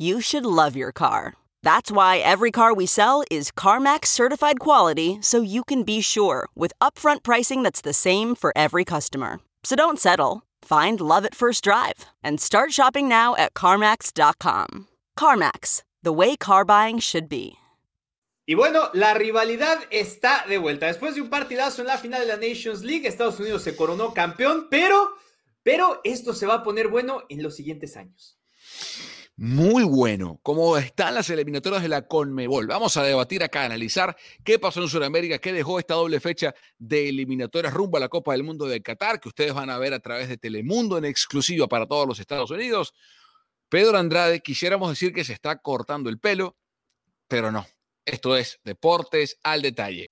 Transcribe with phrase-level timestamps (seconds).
[0.00, 1.34] You should love your car.
[1.64, 6.46] That's why every car we sell is CarMax certified quality so you can be sure
[6.54, 9.40] with upfront pricing that's the same for every customer.
[9.64, 10.42] So don't settle.
[10.62, 14.86] Find love at first drive and start shopping now at CarMax.com.
[15.18, 17.56] CarMax, the way car buying should be.
[18.46, 20.86] Y bueno, la rivalidad está de vuelta.
[20.86, 24.14] Después de un partidazo en la final de la Nations League, Estados Unidos se coronó
[24.14, 25.10] campeón, pero,
[25.64, 28.38] pero esto se va a poner bueno en los siguientes años.
[29.40, 32.66] Muy bueno, como están las eliminatorias de la Conmebol.
[32.66, 37.08] Vamos a debatir acá, analizar qué pasó en Sudamérica, qué dejó esta doble fecha de
[37.08, 40.00] eliminatorias rumbo a la Copa del Mundo de Qatar, que ustedes van a ver a
[40.00, 42.94] través de Telemundo en exclusiva para todos los Estados Unidos.
[43.68, 46.56] Pedro Andrade, quisiéramos decir que se está cortando el pelo,
[47.28, 47.64] pero no.
[48.04, 50.10] Esto es Deportes al Detalle.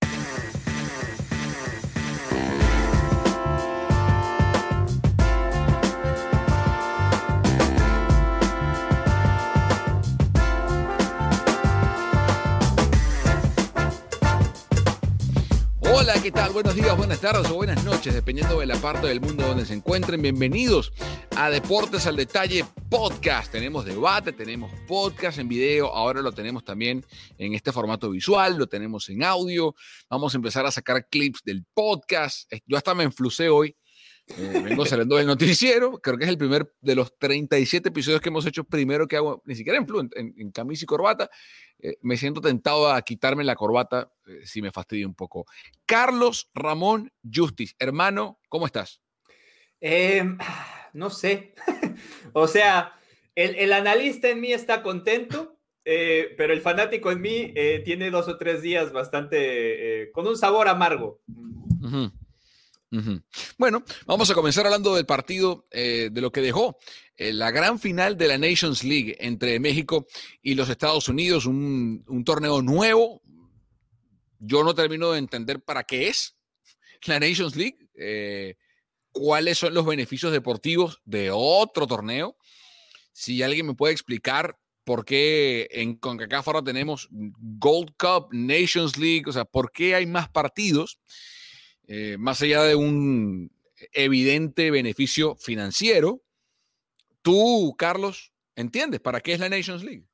[16.27, 16.53] ¿Qué tal?
[16.53, 19.75] Buenos días, buenas tardes o buenas noches, dependiendo de la parte del mundo donde se
[19.75, 20.21] encuentren.
[20.21, 20.93] Bienvenidos
[21.37, 23.53] a Deportes al Detalle Podcast.
[23.53, 27.07] Tenemos debate, tenemos podcast en video, ahora lo tenemos también
[27.39, 29.77] en este formato visual, lo tenemos en audio.
[30.11, 32.53] Vamos a empezar a sacar clips del podcast.
[32.67, 33.77] Yo hasta me enflusé hoy.
[34.29, 38.29] Eh, vengo saliendo del noticiero, creo que es el primer de los 37 episodios que
[38.29, 41.31] hemos hecho, primero que hago, ni siquiera en, en, en camisa y corbata,
[41.79, 45.47] eh, me siento tentado a quitarme la corbata eh, si me fastidio un poco.
[45.85, 49.01] Carlos Ramón Justice, hermano, ¿cómo estás?
[49.81, 50.25] Eh,
[50.93, 51.55] no sé.
[52.33, 52.95] o sea,
[53.35, 58.11] el, el, analista en mí está contento, eh, pero el fanático en mí eh, tiene
[58.11, 61.21] dos o tres días bastante con un sabor amargo.
[61.29, 62.13] Uh -huh.
[63.59, 66.79] Bueno, vamos a comenzar hablando del partido, eh, de lo que dejó
[67.17, 70.07] eh, la gran final de la Nations League entre México
[70.41, 73.23] y los Estados Unidos, un, un, torneo nuevo.
[74.39, 76.37] Yo no termino de entender para qué es
[77.07, 78.57] la Nations League, eh,
[79.11, 82.37] cuáles son los beneficios deportivos de otro torneo.
[83.13, 89.25] Si alguien me puede explicar por qué en CONCACAF ahora tenemos Gold Cup, Nations League,
[89.27, 91.01] o sea, por qué hay más partidos.
[91.89, 93.51] Eh, más allá de un
[93.93, 96.23] evidente beneficio financiero,
[97.23, 100.05] tú, Carlos, ¿entiendes para qué es la Nations League?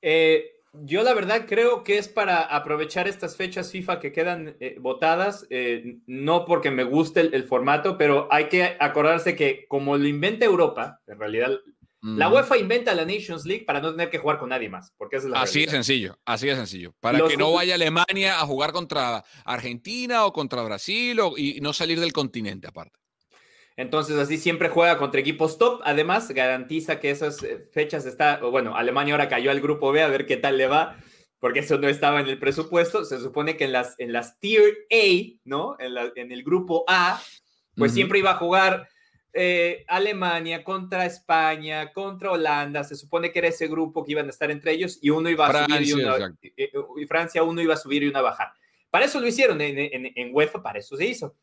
[0.00, 4.76] Eh, yo la verdad creo que es para aprovechar estas fechas FIFA que quedan eh,
[4.80, 9.98] votadas, eh, no porque me guste el, el, formato, pero hay que acordarse que como
[9.98, 11.50] lo inventa Europa, en realidad
[12.04, 12.18] Mm.
[12.18, 15.16] La UEFA inventa la Nations League para no tener que jugar con nadie más, porque
[15.16, 16.94] es la así de sencillo, así de sencillo.
[16.98, 17.30] Para Los...
[17.30, 22.00] que no vaya Alemania a jugar contra Argentina o contra Brasil o, y no salir
[22.00, 22.98] del continente aparte.
[23.76, 25.80] Entonces así siempre juega contra equipos top.
[25.84, 30.08] Además garantiza que esas eh, fechas está, bueno, Alemania ahora cayó al grupo B a
[30.08, 30.98] ver qué tal le va,
[31.38, 33.04] porque eso no estaba en el presupuesto.
[33.04, 35.76] Se supone que en las, en las Tier A, ¿no?
[35.78, 37.22] En, la, en el grupo A,
[37.76, 37.94] pues uh -huh.
[37.94, 38.88] siempre iba a jugar
[39.34, 44.30] eh, Alemania contra España, contra Holanda, se supone que era ese grupo que iban a
[44.30, 47.62] estar entre ellos y uno iba a Francia, subir y, una, eh, y, Francia uno
[47.62, 48.52] iba a subir y una a bajar.
[48.90, 51.34] Para eso lo hicieron en, en, en, UEFA, para eso se hizo.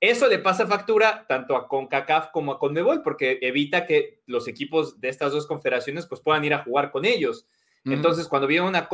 [0.00, 5.00] Eso le pasa factura tanto a CONCACAF como a CONMEBOL porque evita que los equipos
[5.00, 7.46] de estas dos confederaciones pues puedan ir a jugar con ellos.
[7.84, 8.88] Entonces, cuando viene una,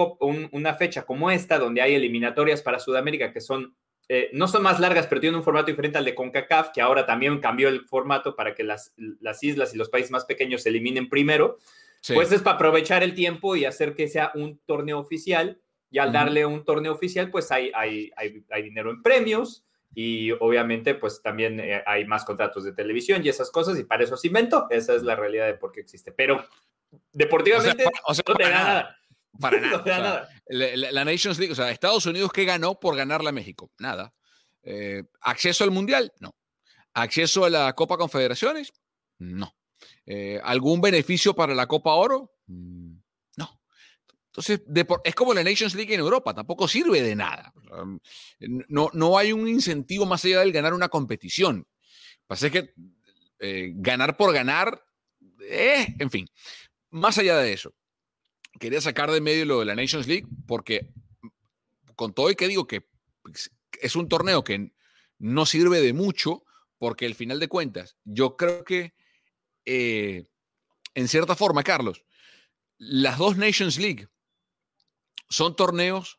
[0.53, 3.75] una fecha como esta, donde hay eliminatorias para Sudamérica que son,
[4.09, 7.07] eh, no son más largas, pero tienen un formato diferente al de CONCACAF, que ahora
[7.07, 10.69] también cambió el formato para que las, las islas y los países más pequeños se
[10.69, 11.59] eliminen primero,
[12.15, 15.61] pues es para aprovechar el tiempo y hacer que sea un torneo oficial.
[15.91, 20.31] Y al darle un torneo oficial, pues hay, hay, hay, hay dinero en premios, y
[20.33, 24.17] obviamente pues también eh, hay más contratos de televisión y esas cosas y para eso
[24.17, 24.67] se inventó.
[24.71, 26.13] Esa es la realidad de por qué existe.
[26.13, 26.45] Pero
[27.13, 28.99] deportivamente o sea, no te da nada.
[29.41, 30.29] Para nada.
[30.49, 33.71] La, Nations League, o sea, Estados Unidos, ¿qué ganó por ganarle a México?
[33.79, 34.13] Nada.
[34.63, 36.13] Eh, ¿Acceso al Mundial?
[36.21, 36.35] No.
[36.95, 38.73] ¿Acceso a la Copa Confederaciones?
[39.19, 39.55] No.
[40.07, 42.33] Eh, ¿Algún beneficio para la Copa Oro?
[42.47, 42.93] Mm,
[44.33, 44.63] entonces,
[45.05, 47.53] es como la Nations League en Europa, tampoco sirve de nada.
[48.41, 51.67] No, no hay un incentivo más allá del ganar una competición.
[52.27, 52.73] Pasa es que
[53.41, 54.83] eh, ganar por ganar,
[55.43, 56.27] eh, en fin,
[56.89, 57.75] más allá de eso,
[58.59, 60.89] quería sacar de medio lo de la Nations League porque
[61.97, 62.87] con todo y que digo que
[63.81, 64.73] es un torneo que
[65.19, 66.45] no sirve de mucho
[66.79, 68.95] porque al final de cuentas, yo creo que
[69.65, 70.27] eh,
[70.95, 72.05] en cierta forma, Carlos,
[72.77, 74.09] las dos Nations League
[75.29, 76.19] son torneos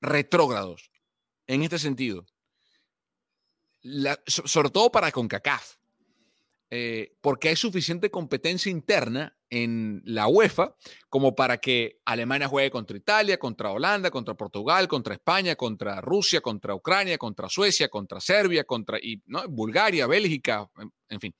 [0.00, 0.92] retrógrados
[1.46, 2.26] en este sentido.
[4.26, 5.76] sobre todo para CONCACAF.
[6.74, 10.74] Eh, porque hay suficiente competencia interna en la UEFA
[11.10, 16.40] como para que Alemania juegue contra Italia, contra Holanda, contra Portugal, contra España, contra Rusia,
[16.40, 20.70] contra Ucrania, contra Suecia, contra Serbia, contra y, Bulgaria, Bélgica,
[21.10, 21.34] en fin.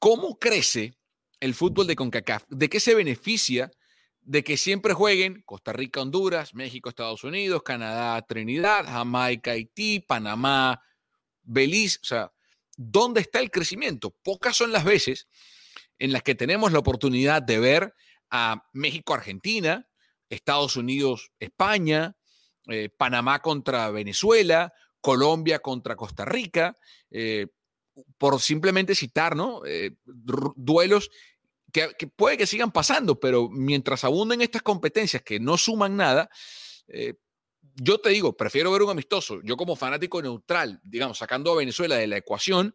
[0.00, 0.96] ¿Cómo crece
[1.38, 2.42] el fútbol de CONCACAF?
[2.48, 3.70] ¿De qué se beneficia
[4.20, 10.82] de que siempre jueguen Costa Rica, Honduras, México, Estados Unidos, Canadá, Trinidad, Jamaica, Haití, Panamá,
[11.44, 12.00] Belice.
[12.02, 12.32] O sea,
[12.76, 14.10] ¿dónde está el crecimiento?
[14.24, 15.28] Pocas son las veces
[16.02, 17.94] en las que tenemos la oportunidad de ver
[18.28, 19.88] a México, Argentina,
[20.28, 22.16] Estados Unidos, España,
[22.66, 26.74] eh, Panamá contra Venezuela, Colombia contra Costa Rica,
[27.12, 27.46] eh,
[28.18, 29.36] por simplemente citar.
[29.64, 31.08] Eh, duelos
[31.70, 36.28] que, puede que sigan pasando, pero mientras abunden estas competencias que no suman nada,
[37.76, 39.40] yo te digo, prefiero ver un amistoso.
[39.44, 42.74] Yo como fanático neutral, digamos, sacando a Venezuela de la ecuación,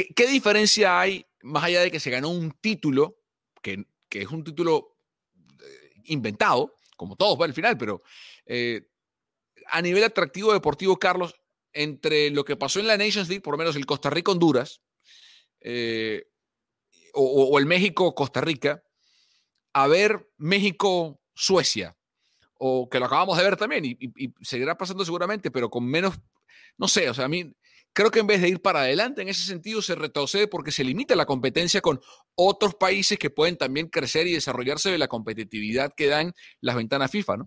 [0.00, 3.18] eh, ¿qué, diferencia hay más allá de que se ganó un título,
[3.62, 4.96] que, es un título
[5.60, 8.02] eh, inventado, como todos va al final, pero
[9.66, 11.34] a nivel atractivo deportivo, Carlos,
[11.72, 14.82] entre lo que pasó en la Nations League, por lo menos el Costa Rica-Honduras,
[17.14, 18.82] o, el México-Costa Rica,
[19.72, 21.96] a ver México-Suecia,
[22.58, 26.16] o que lo acabamos de ver también, y, seguirá pasando seguramente, pero con menos,
[26.76, 27.54] no sé, o sea, a mí
[27.92, 30.84] creo que en vez de ir para adelante, en ese sentido se retrocede porque se
[30.84, 32.00] limita la competencia con
[32.34, 37.10] otros países que pueden también crecer y desarrollarse de la competitividad que dan las ventanas
[37.10, 37.46] FIFA, ¿no?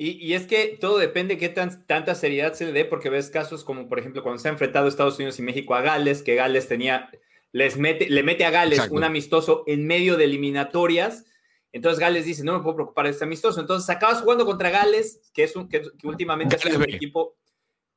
[0.00, 3.30] Y, es que todo depende de qué tan, tanta seriedad se le dé, porque ves
[3.30, 6.36] casos como, por ejemplo, cuando se ha enfrentado Estados Unidos y México a Gales, que
[6.36, 7.10] Gales tenía
[7.50, 11.24] les mete, le mete a Gales un amistoso en medio de eliminatorias.
[11.72, 13.60] Entonces Gales dice, no me puedo preocupar de este amistoso.
[13.60, 17.36] Entonces acabas jugando contra Gales, que es un que, últimamente es un equipo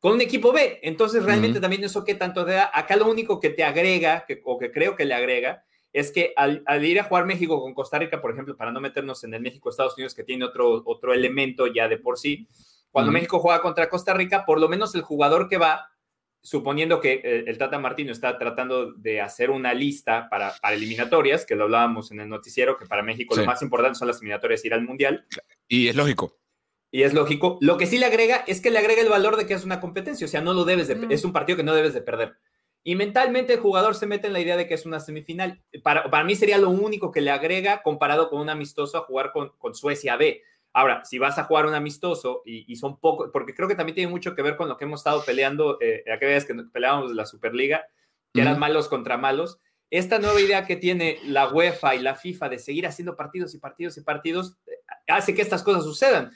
[0.01, 0.79] con un equipo B.
[0.81, 2.69] Entonces realmente también eso que tanto te da.
[2.73, 5.63] Acá lo único que te agrega, que, o que creo que le agrega,
[5.93, 9.23] es que al, ir a jugar México con Costa Rica, por ejemplo, para no meternos
[9.23, 12.47] en el México-Estados Unidos, que tiene otro, otro elemento ya de por sí,
[12.89, 15.87] cuando México juega contra Costa Rica, por lo menos el jugador que va
[16.41, 21.55] suponiendo que eh, el Tata Martino está tratando de hacer una lista para, eliminatorias, que
[21.55, 24.73] lo hablábamos en el noticiero, que para México lo más importante son las eliminatorias, ir
[24.73, 25.25] al Mundial.
[25.67, 26.40] Y es lógico.
[26.91, 27.57] Y es lógico.
[27.61, 29.79] Lo que sí le agrega es que le agrega el valor de que es una
[29.79, 31.11] competencia, o sea, no lo debes de, mm.
[31.11, 32.37] es un partido que no debes de perder.
[32.83, 35.63] Y mentalmente el jugador se mete en la idea de que es una semifinal.
[35.83, 39.31] Para, para mí sería lo único que le agrega comparado con un amistoso a jugar
[39.31, 40.41] con, con Suecia B
[40.73, 44.09] Ahora, si vas a jugar un amistoso y, son pocos, porque creo que también tiene
[44.11, 47.25] mucho que ver con lo que hemos estado peleando, eh, aquellas que peleábamos de la
[47.25, 47.85] Superliga,
[48.33, 49.59] que eran malos contra malos.
[49.89, 53.57] Esta nueva idea que tiene la UEFA y la FIFA de seguir haciendo partidos y
[53.57, 54.71] partidos y partidos eh,
[55.09, 56.31] hace que estas cosas sucedan.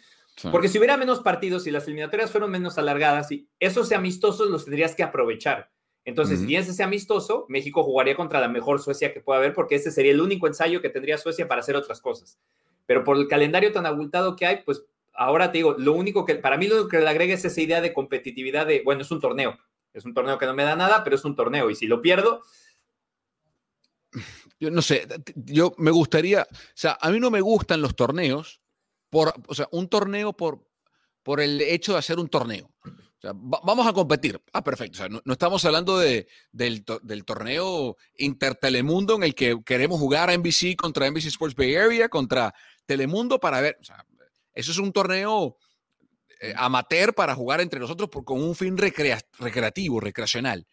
[0.52, 4.66] Porque si hubiera menos partidos y las eliminatorias fueron menos alargadas, y esos amistosos los
[4.66, 5.72] tendrías que aprovechar.
[6.04, 9.76] Entonces, si es ese amistoso, México jugaría contra la mejor Suecia que pueda haber, porque
[9.76, 12.38] ese sería el único ensayo que tendría Suecia para hacer otras cosas.
[12.86, 16.36] Pero por el calendario tan abultado que hay, pues ahora te digo, lo único que,
[16.36, 19.20] para mí lo que le agrega es esa idea de competitividad de, bueno, es un
[19.20, 19.58] torneo,
[19.94, 22.02] es un torneo que no me da nada, pero es un torneo y si lo
[22.02, 22.44] pierdo...
[24.60, 28.62] Yo no sé, yo me gustaría, o sea, a mí no me gustan los torneos,
[29.16, 30.68] por, o sea, un torneo por,
[31.24, 32.70] por el hecho de hacer un torneo.
[33.24, 34.42] vamos a competir.
[34.52, 35.08] Ah, perfecto.
[35.08, 36.84] no, estamos hablando de, del,
[37.24, 42.54] torneo Intertelemundo en el que queremos jugar a NBC contra NBC Sports Bay Area, contra
[42.86, 43.78] Telemundo para ver.
[44.54, 45.56] eso es un torneo
[46.42, 50.68] eh, amateur para jugar entre nosotros con un fin recreativo, recreacional.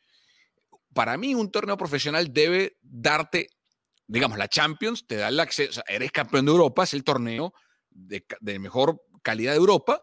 [0.92, 3.50] Para mí, un torneo profesional debe darte,
[4.08, 7.54] digamos, la Champions, te da el acceso, eres campeón de Europa, es el torneo
[7.94, 10.00] de, de mejor calidad de Europa,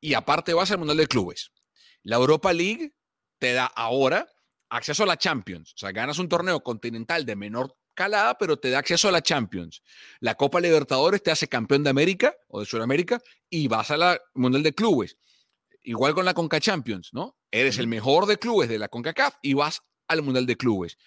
[0.00, 1.50] y aparte vas al Mundial de Clubes.
[2.02, 2.94] La Europa League
[3.38, 4.28] te da ahora
[4.68, 5.72] acceso a la Champions.
[5.74, 9.22] O sea, ganas un torneo continental de menor calada, pero te da acceso a la
[9.22, 9.82] Champions.
[10.20, 14.20] La Copa Libertadores te hace campeón de América o de Sudamérica y vas a la
[14.34, 15.16] Mundial de Clubes.
[15.82, 17.36] Igual con la Conca Champions, ¿no?
[17.50, 20.98] Eres el mejor de clubes de la CONCACAF y vas al Mundial de Clubes.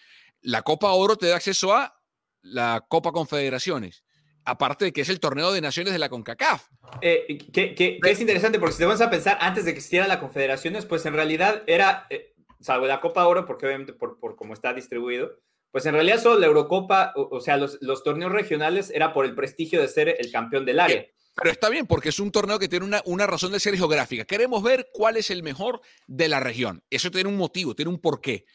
[0.42, 1.96] La Copa Oro te da acceso a
[2.42, 4.04] la Copa Confederaciones
[4.46, 6.68] aparte de que es el torneo de naciones de la CONCACAF.
[7.02, 10.20] Eh, que, es interesante, porque si te vas a pensar, antes de que existiera la
[10.20, 14.54] Confederaciones, pues en realidad era, eh, salvo la Copa Oro, porque obviamente por, por cómo
[14.54, 15.40] está distribuido,
[15.72, 19.82] pues en realidad solo la Eurocopa, o, sea, los, torneos regionales era por el prestigio
[19.82, 21.06] de ser el campeón del área.
[21.34, 24.26] Pero está bien, porque es un torneo que tiene una, una, razón de ser geográfica.
[24.26, 26.84] Queremos ver cuál es el mejor de la región.
[26.90, 28.46] Eso tiene un motivo, tiene un porqué.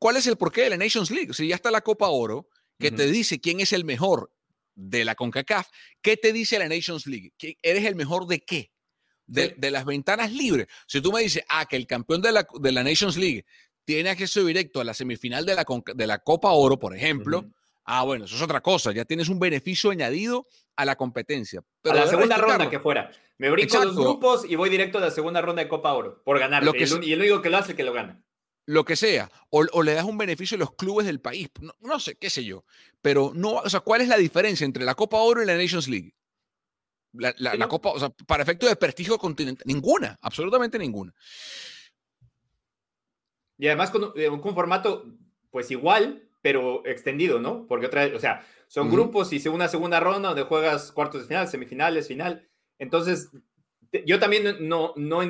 [0.00, 1.32] ¿Cuál es el porqué de la Nations League?
[1.32, 2.48] Si ya está la Copa Oro,
[2.80, 4.32] que te dice quién es el mejor
[4.74, 5.68] de la CONCACAF,
[6.02, 7.32] ¿qué te dice la Nations League?
[7.62, 8.72] ¿Eres el mejor de qué?
[9.26, 10.66] De, las ventanas libres.
[10.86, 13.46] Si tú me dices, ah, que el campeón de la, de la Nations League
[13.84, 15.64] tiene acceso directo a la semifinal de la,
[15.94, 17.46] de la Copa Oro, por ejemplo,
[17.84, 18.92] ah, bueno, eso es otra cosa.
[18.92, 21.62] Ya tienes un beneficio añadido a la competencia.
[21.80, 23.10] Pero a la segunda ronda que fuera.
[23.38, 26.38] Me brinco los grupos y voy directo a la segunda ronda de Copa Oro por
[26.38, 26.62] ganar.
[27.02, 28.22] y el único que lo hace que lo gana
[28.66, 32.16] lo que sea, o, le das un beneficio a los clubes del país, no, sé,
[32.16, 32.64] qué sé yo,
[33.02, 35.88] pero no, o sea, ¿cuál es la diferencia entre la Copa Oro y la Nations
[35.88, 36.14] League?
[37.12, 41.14] La, Copa, o sea, para efectos de prestigio continental, ninguna, absolutamente ninguna.
[43.56, 45.04] Y además con, eh, un formato,
[45.50, 47.66] pues igual, pero extendido, ¿no?
[47.68, 51.28] Porque otra vez, o sea, son grupos y una segunda ronda donde juegas cuartos de
[51.28, 52.48] final, semifinales, final.
[52.78, 53.30] Entonces,
[54.04, 55.22] yo también no, no,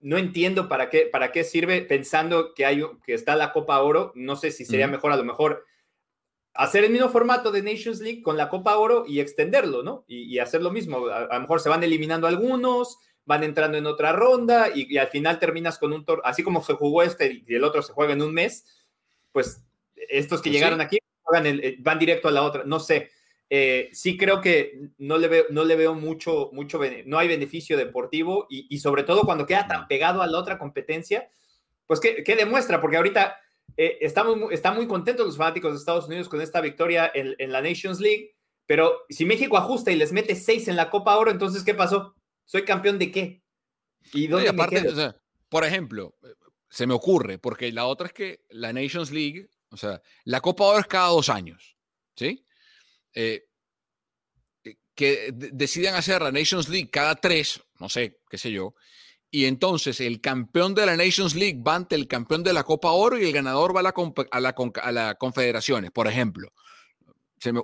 [0.00, 4.12] no entiendo para qué, para qué sirve pensando que, hay, que está la Copa Oro.
[4.14, 5.64] No sé si sería mejor a lo mejor
[6.54, 10.04] hacer el mismo formato de Nations League con la Copa Oro y extenderlo, ¿no?
[10.08, 11.06] Y, hacer lo mismo.
[11.06, 15.38] A, lo mejor se van eliminando algunos, van entrando en otra ronda y, al final
[15.38, 18.22] terminas con un torneo, así como se jugó este y el otro se juega en
[18.22, 18.64] un mes,
[19.32, 19.62] pues
[20.08, 20.98] estos que pues llegaron aquí
[21.34, 22.64] eh, van directo a la otra.
[22.64, 23.10] No sé.
[23.52, 27.76] Eh, sí creo que no le veo, no le veo mucho, mucho, no hay beneficio
[27.76, 31.28] deportivo y, sobre todo cuando queda tan pegado a la otra competencia,
[31.88, 32.80] pues ¿qué, demuestra?
[32.80, 33.36] Porque ahorita
[33.76, 37.60] eh, estamos, están muy contentos los fanáticos de Estados Unidos con esta victoria en, la
[37.60, 41.64] Nations League, pero si México ajusta y les mete seis en la Copa Oro, entonces
[41.64, 42.14] ¿qué pasó?
[42.44, 43.42] ¿Soy campeón de qué?
[44.12, 44.52] ¿Y dónde
[45.48, 46.14] por ejemplo,
[46.68, 50.62] se me ocurre, porque la otra es que la Nations League, o sea, la Copa
[50.66, 51.76] Oro es cada dos años,
[52.14, 52.44] ¿sí?
[53.14, 53.44] Eh,
[54.64, 58.74] eh, que decidan hacer la Nations League cada tres, no sé, qué sé yo,
[59.30, 62.90] y entonces el campeón de la Nations League va ante el campeón de la Copa
[62.90, 63.82] Oro y el ganador va a
[64.40, 66.52] la, a la, Confederaciones, por ejemplo.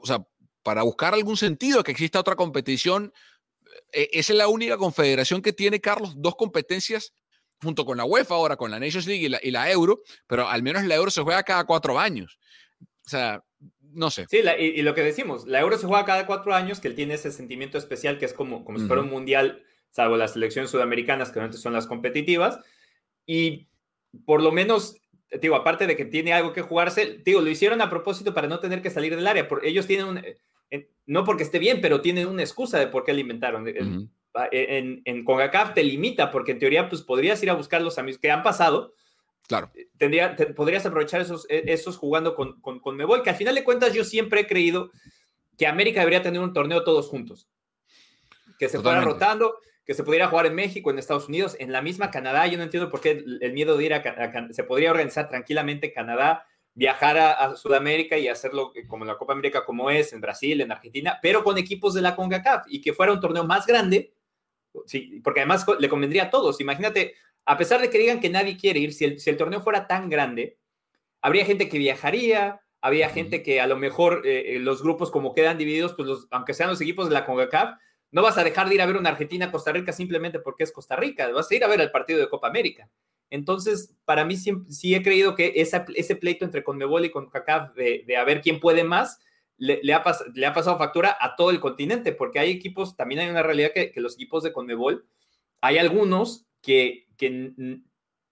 [0.00, 0.24] o sea,
[0.62, 3.12] para buscar algún sentido que exista otra competición,
[3.92, 7.12] e, esa es la única confederación que tiene, Carlos, dos competencias
[7.60, 10.84] junto con la UEFA ahora, con la Nations League y la Euro, pero al menos
[10.84, 12.38] la Euro se juega cada cuatro años.
[13.06, 13.42] O sea,
[13.92, 14.26] no sé.
[14.28, 17.14] Sí, y, lo que decimos, la Euro se juega cada cuatro años, que él tiene
[17.14, 21.28] ese sentimiento especial que es como, como si fuera un mundial, salvo las selecciones sudamericanas,
[21.28, 22.58] que realmente son las competitivas.
[23.24, 23.68] Y
[24.24, 24.96] por lo menos,
[25.40, 28.58] digo, aparte de que tiene algo que jugarse, digo, lo hicieron a propósito para no
[28.58, 29.48] tener que salir del área.
[29.62, 30.22] ellos tienen un,
[31.06, 33.66] no porque esté bien, pero tienen una excusa de por qué alimentaron.
[33.68, 38.20] En, en CONCACAF te limita, porque en teoría, pues podrías ir a buscar los amigos
[38.20, 38.92] que han pasado
[39.48, 39.70] Claro.
[39.74, 43.54] Eh, tendría, podrías aprovechar esos, e, esos jugando con, con, con Mebol, que al final
[43.54, 44.90] de cuentas yo siempre he creído
[45.56, 47.48] que América debería tener un torneo todos juntos.
[48.58, 51.82] Que se fuera rotando, que se pudiera jugar en México, en Estados Unidos, en la
[51.82, 52.46] misma Canadá.
[52.46, 56.46] Yo no entiendo por qué el, miedo de ir a, Se podría organizar tranquilamente Canadá,
[56.74, 61.18] viajar a, Sudamérica y hacerlo como la Copa América como es, en Brasil, en Argentina,
[61.22, 64.12] pero con equipos de la CONCACAF y que fuera un torneo más grande,
[64.86, 66.60] sí, porque además le convendría a todos.
[66.60, 67.14] Imagínate
[67.46, 70.58] a pesar de que digan que nadie quiere ir, si el, torneo fuera tan grande,
[71.22, 75.32] habría gente que viajaría, había gente que a lo mejor eh, eh, los grupos como
[75.32, 77.78] quedan divididos, pues aunque sean los equipos de la CONCACAF,
[78.10, 80.96] no vas a dejar de ir a ver una Argentina-Costa Rica simplemente porque es Costa
[80.96, 82.90] Rica, vas a ir a ver el partido de Copa América.
[83.30, 88.16] Entonces, para mí sí, he creído que ese pleito entre Conmebol y CONCACAF de, de
[88.16, 89.20] a ver quién puede más,
[89.56, 93.30] le, ha le, ha pasado factura a todo el continente, porque hay equipos, también hay
[93.30, 95.06] una realidad que, que los equipos de Conmebol,
[95.60, 97.05] hay algunos que,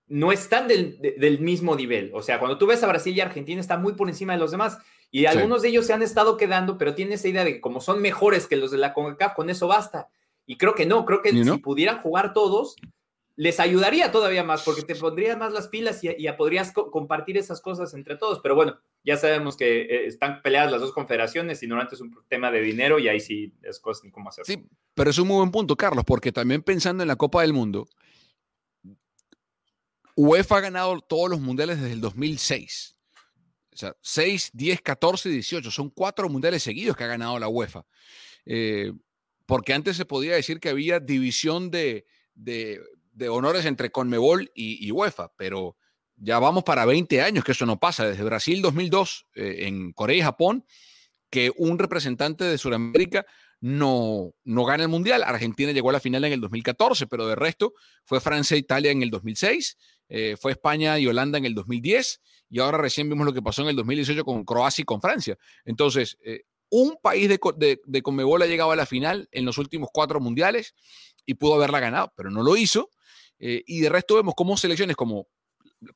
[0.07, 2.11] no están del, del, mismo nivel.
[2.15, 4.51] O sea, cuando tú ves a Brasil y Argentina, está muy por encima de los
[4.51, 4.79] demás.
[5.11, 7.81] Y algunos de ellos se han estado quedando, pero tienen esa idea de que como
[7.81, 10.09] son mejores que los de la CONCACAF, con eso basta.
[10.47, 12.77] Y creo que no, creo que si pudieran jugar todos,
[13.37, 17.95] les ayudaría todavía más, porque te pondrías más las pilas y, podrías compartir esas cosas
[17.95, 18.41] entre todos.
[18.41, 22.17] Pero bueno, ya sabemos que eh, están peleadas las dos confederaciones y normalmente es un
[22.29, 24.45] tema de dinero y ahí sí es cosa ni cómo hacer.
[24.45, 27.53] Sí, pero es un muy buen punto, Carlos, porque también pensando en la Copa del
[27.53, 27.87] Mundo,
[30.17, 32.95] UEFA ha ganado todos los mundiales desde el 2006.
[33.73, 35.71] O sea, 6, 10, 14, 18.
[35.71, 37.85] Son cuatro mundiales seguidos que ha ganado la UEFA.
[38.47, 38.93] Eh,
[39.47, 42.07] porque antes se podía decir que había división de,
[43.29, 45.77] honores entre Conmebol y, UEFA, pero
[46.17, 48.07] ya vamos para 20 años que eso no pasa.
[48.07, 50.65] Desde Brasil 2002, eh, en Corea y Japón,
[51.29, 53.27] que un representante de Sudamérica
[53.61, 55.23] no, no gana el Mundial.
[55.25, 58.91] Argentina llegó a la final en el 2014, pero de resto fue Francia e Italia
[58.93, 59.77] en el 2006,
[60.09, 62.21] eh, fue España y Holanda en el 2010,
[62.51, 65.37] y ahora recién vimos lo que pasó en el 2018 con Croacia y con Francia.
[65.65, 69.59] Entonces, eh, un país de, de, de Conmebol ha llegado a la final en los
[69.59, 70.75] últimos cuatro mundiales
[71.27, 72.91] y pudo haberla ganado, pero no lo hizo.
[73.39, 75.29] Eh, y de resto vemos cómo selecciones como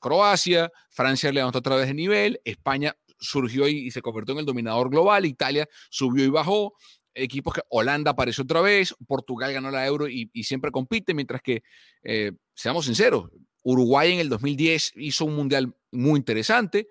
[0.01, 4.91] Croacia, Francia levantó otra vez de nivel, España surgió y, se convirtió en el dominador
[4.91, 6.75] global, Italia subió y bajó,
[7.15, 11.63] equipos que Holanda apareció otra vez, Portugal ganó la Euro y, siempre compite, mientras que,
[12.55, 13.31] seamos sinceros,
[13.63, 16.89] Uruguay en el 2010 hizo un mundial muy interesante,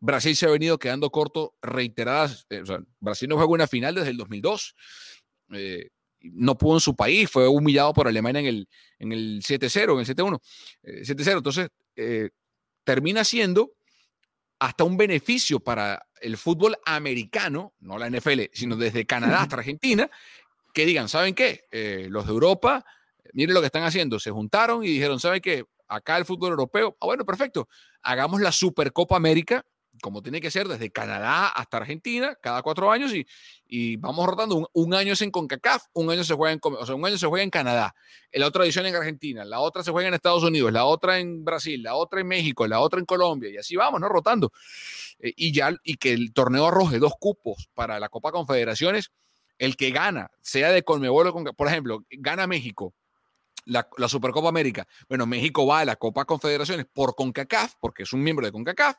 [0.00, 2.46] Brasil se ha venido quedando corto reiteradas.
[2.48, 2.62] Eh,
[2.98, 4.74] Brasil no juega una final desde el 2002.
[5.52, 5.90] Eh,
[6.22, 10.00] no pudo en su país, fue humillado por Alemania en el, en el 7-0, en
[10.00, 10.40] el 7-1.
[10.82, 11.28] 7-0.
[11.28, 11.68] Eh, Entonces,
[12.84, 13.72] termina siendo
[14.58, 20.10] hasta un beneficio para el fútbol americano, no la NFL, sino desde Canadá hasta Argentina,
[20.74, 21.64] que digan, ¿saben qué?
[22.10, 22.84] los de Europa,
[23.32, 25.64] miren lo que están haciendo, se juntaron y dijeron, ¿saben qué?
[25.90, 27.68] Acá el fútbol europeo, ah, bueno, perfecto,
[28.02, 29.64] hagamos la Supercopa América
[30.00, 33.26] como tiene que ser, desde Canadá hasta Argentina, cada cuatro años, y,
[33.66, 34.68] y vamos rotando.
[34.72, 37.26] Un, año es en CONCACAF, un año se juega en, o sea, un año se
[37.26, 37.94] juega en Canadá,
[38.32, 41.44] la otra edición en Argentina, la otra se juega en Estados Unidos, la otra en
[41.44, 44.08] Brasil, la otra en México, la otra en Colombia, y así vamos, ¿no?
[44.08, 44.52] Rotando.
[45.18, 49.10] Eh, y ya, y que el torneo arroje dos cupos para la Copa Confederaciones,
[49.58, 52.94] el que gana, sea de Conmebol o por ejemplo, gana México,
[53.64, 54.86] la, Supercopa América.
[55.08, 58.96] Bueno, México va a la Copa Confederaciones por CONCACAF, porque es un miembro de CONCACAF,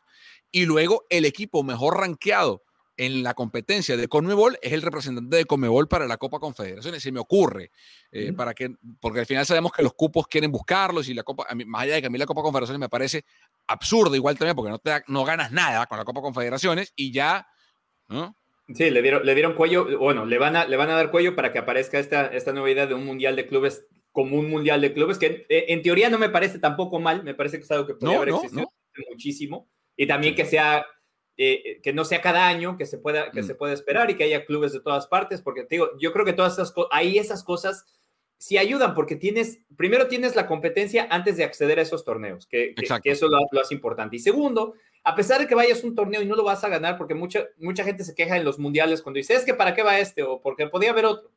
[0.52, 2.64] y luego el equipo mejor rankeado
[2.98, 7.02] en la competencia de Conmebol es el representante de Conmebol para la Copa Confederaciones.
[7.02, 7.72] Se me ocurre,
[8.12, 11.48] eh, para que, porque al final sabemos que los cupos quieren buscarlos y la Copa,
[11.66, 13.26] más allá de que a mí la Copa Confederaciones me parece
[13.68, 17.48] absurda igual también, porque no, te no ganas nada con la Copa Confederaciones y ya,
[18.08, 18.38] ¿no?
[18.74, 21.36] Sí, le dieron, le dieron cuello, bueno, le van, a, le van a dar cuello
[21.36, 24.82] para que aparezca esta, esta nueva idea de un mundial de clubes como un mundial
[24.82, 27.72] de clubes, que eh, en, teoría no me parece tampoco mal, me parece que es
[27.72, 28.72] algo que podría haber existido
[29.10, 30.86] muchísimo, y también que sea,
[31.38, 33.46] eh, eh, que no sea cada año, que se pueda, que mm.
[33.46, 36.26] se pueda esperar y que haya clubes de todas partes, porque te digo, yo creo
[36.26, 37.86] que todas esas cosas, ahí esas cosas
[38.38, 42.74] sí ayudan, porque tienes, primero tienes la competencia antes de acceder a esos torneos, que,
[42.76, 44.16] que, eso lo, lo, hace importante.
[44.16, 46.70] Y segundo, a pesar de que vayas a un torneo y no lo vas a
[46.70, 49.74] ganar, porque mucha, mucha gente se queja en los mundiales cuando dice, es que para
[49.74, 51.32] qué va este, o porque podía haber otro.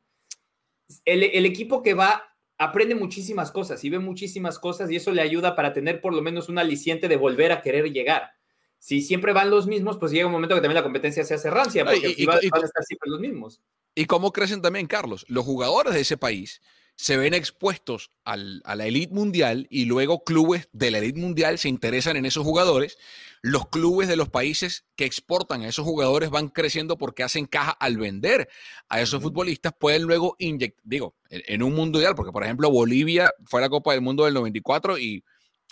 [1.05, 5.21] El, el equipo que va aprende muchísimas cosas y ve muchísimas cosas y eso le
[5.21, 8.31] ayuda para tener por lo menos un aliciente de volver a querer llegar.
[8.79, 11.49] Si siempre van los mismos, pues llega un momento que también la competencia se hace
[11.49, 13.61] rancia, porque y, van, a estar siempre los mismos.
[13.95, 15.25] ¿Y cómo crecen también, Carlos?
[15.27, 16.61] Los jugadores de ese país
[16.95, 21.67] se ven expuestos a la elite mundial y luego clubes de la elite mundial se
[21.67, 22.97] interesan en esos jugadores.
[23.41, 27.71] Los clubes de los países que exportan a esos jugadores van creciendo porque hacen caja
[27.71, 28.47] al vender
[28.87, 29.73] a esos futbolistas.
[29.77, 33.91] Pueden luego inyectar, digo, en, un mundial, porque por ejemplo Bolivia fue a la Copa
[33.91, 35.23] del Mundo del 94 y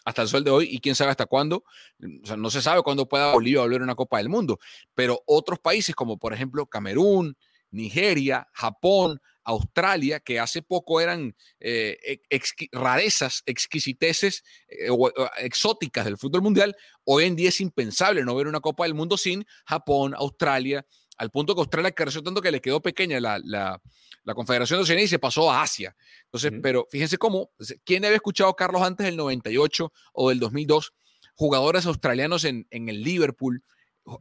[0.06, 1.64] hasta el sol de hoy, y quién sabe hasta cuándo,
[2.24, 4.60] o sea, no se sabe cuándo pueda Bolivia volver a una Copa del Mundo,
[4.94, 7.38] pero otros países como por ejemplo Camerún,
[7.72, 12.20] Nigeria, Japón, Australia, que hace poco eran eh,
[12.72, 14.90] rarezas, exquisiteces eh,
[15.38, 19.18] exóticas del fútbol mundial, hoy en día es impensable no ver una Copa del Mundo
[19.18, 20.86] sin Japón, Australia,
[21.18, 23.80] al punto que Australia creció tanto que le quedó pequeña la, la,
[24.34, 25.96] Confederación de Oceanía y se pasó a Asia.
[26.26, 27.52] Entonces, pero fíjense cómo,
[27.84, 30.94] ¿quién había escuchado Carlos antes del 98 o del 2002?
[31.36, 33.64] Jugadores australianos en, en el Liverpool,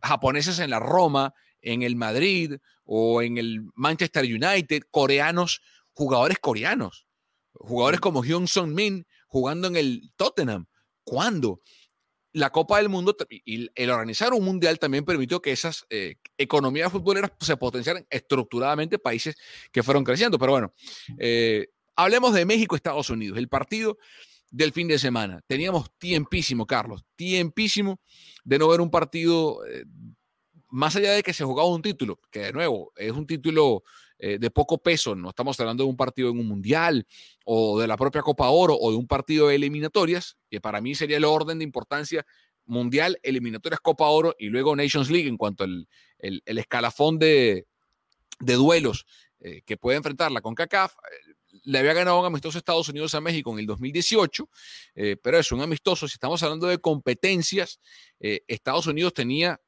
[0.03, 7.07] japoneses en la Roma, en el Madrid o en el Manchester United, coreanos, jugadores coreanos,
[7.55, 10.67] jugadores como Hyun Sung Min jugando en el Tottenham.
[11.05, 11.61] ¿Cuándo?
[12.35, 16.91] La Copa del Mundo y el organizar un mundial también permitió que esas eh, economías
[16.91, 19.37] futboleras se potenciaran estructuradamente países
[19.71, 20.39] que fueron creciendo.
[20.39, 20.73] Pero bueno,
[21.19, 23.39] eh, hablemos de México-Estados Unidos.
[23.39, 23.99] El partido
[24.53, 25.41] del fin de semana.
[25.47, 28.01] Teníamos tiempísimo, Carlos, tiempísimo
[28.45, 29.85] de no ver un partido, eh,
[30.73, 33.85] más allá de que se jugaba un título, que de nuevo es un título
[34.19, 37.07] eh, de poco peso, no estamos hablando de un partido en un mundial
[37.45, 40.95] o de la propia Copa Oro o de un partido de eliminatorias, que para mí
[40.95, 42.25] sería el orden de importancia
[42.65, 45.87] mundial, eliminatorias, Copa Oro y luego Nations League en cuanto al
[46.19, 47.67] el, escalafón de,
[48.41, 49.05] duelos
[49.41, 50.95] eh, que puede enfrentar la CONCACAF.
[51.65, 54.49] Le había ganado un amistoso Estados Unidos a México en el 2018,
[54.95, 57.79] eh, pero es un amistoso, si estamos hablando de competencias,
[58.19, 59.61] Estados Unidos tenía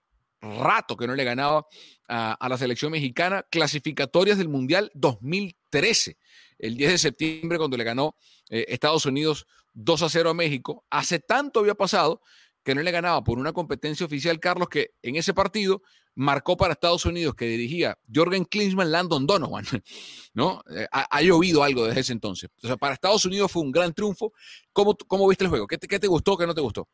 [0.44, 1.66] rato que no le ganaba
[2.08, 6.18] a, la selección mexicana, clasificatorias del Mundial 2013,
[6.58, 8.16] el 10 de septiembre cuando le ganó
[8.50, 10.84] eh, Estados Unidos 2 a 0 a México.
[10.90, 12.20] Hace tanto había pasado
[12.62, 15.82] que no le ganaba por una competencia oficial, Carlos, que en ese partido
[16.14, 19.64] marcó para Estados Unidos que dirigía Jorgen Klinsmann, Landon Donovan,
[20.34, 20.62] ¿no?
[20.74, 22.50] Eh, ha, llovido algo desde ese entonces.
[22.62, 24.32] O sea, para Estados Unidos fue un gran triunfo.
[24.72, 25.66] ¿Cómo, cómo viste el juego?
[25.66, 26.88] ¿Qué te, qué te gustó, qué no te gustó?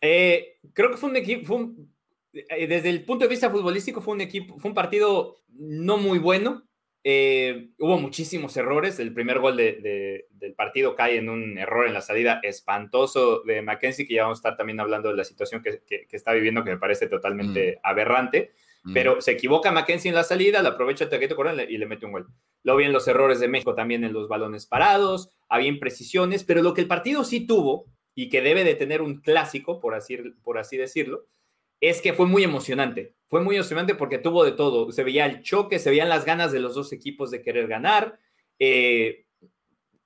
[0.00, 1.68] Eh, creo que fue un equipo, eh,
[2.32, 6.66] desde el punto de vista futbolístico fue un equipo, fue un partido no muy bueno.
[7.04, 8.98] hubo muchísimos errores.
[8.98, 13.62] El primer gol de, del partido cae en un error en la salida espantoso de
[13.62, 16.64] Mackenzie, que ya vamos a estar también hablando de la situación que, que, está viviendo,
[16.64, 17.80] que me parece totalmente mm.
[17.82, 18.52] aberrante.
[18.82, 18.94] Mm.
[18.94, 22.12] Pero se equivoca Mackenzie en la salida, la aprovecha Taqueto Corona y le mete un
[22.12, 22.28] gol.
[22.62, 26.62] Lo vi en los errores de México también en los balones parados, había imprecisiones, pero
[26.62, 30.18] lo que el partido sí tuvo, y que debe de tener un clásico, por así,
[30.42, 31.26] por así decirlo,
[31.80, 33.14] es que fue muy emocionante.
[33.26, 34.92] Fue muy emocionante porque tuvo de todo.
[34.92, 38.18] Se veía el choque, se veían las ganas de los dos equipos de querer ganar.
[38.58, 39.24] Eh,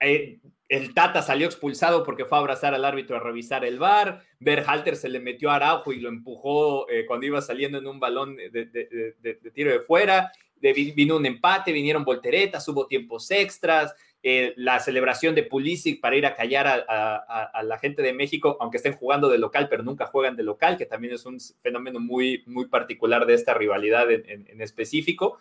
[0.00, 4.22] eh, el Tata salió expulsado porque fue a abrazar al árbitro a revisar el bar.
[4.38, 8.00] Berhalter se le metió a Araujo y lo empujó eh, cuando iba saliendo en un
[8.00, 10.30] balón de, tiro de fuera.
[10.60, 13.94] vino un empate, vinieron volteretas, hubo tiempos extras.
[14.26, 18.78] Eh, la celebración de Pulisic para ir a callar a, la gente de México, aunque
[18.78, 22.42] estén jugando de local, pero nunca juegan de local, que también es un fenómeno muy,
[22.46, 25.38] muy particular de esta rivalidad en específico.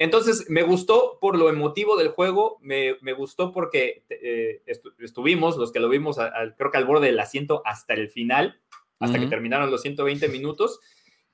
[0.00, 4.62] Entonces, me gustó por lo emotivo del juego, me, gustó porque eh,
[4.98, 6.16] estuvimos, los que lo vimos,
[6.56, 8.58] creo que al borde del asiento hasta el final,
[8.98, 10.80] hasta que terminaron los 120 minutos.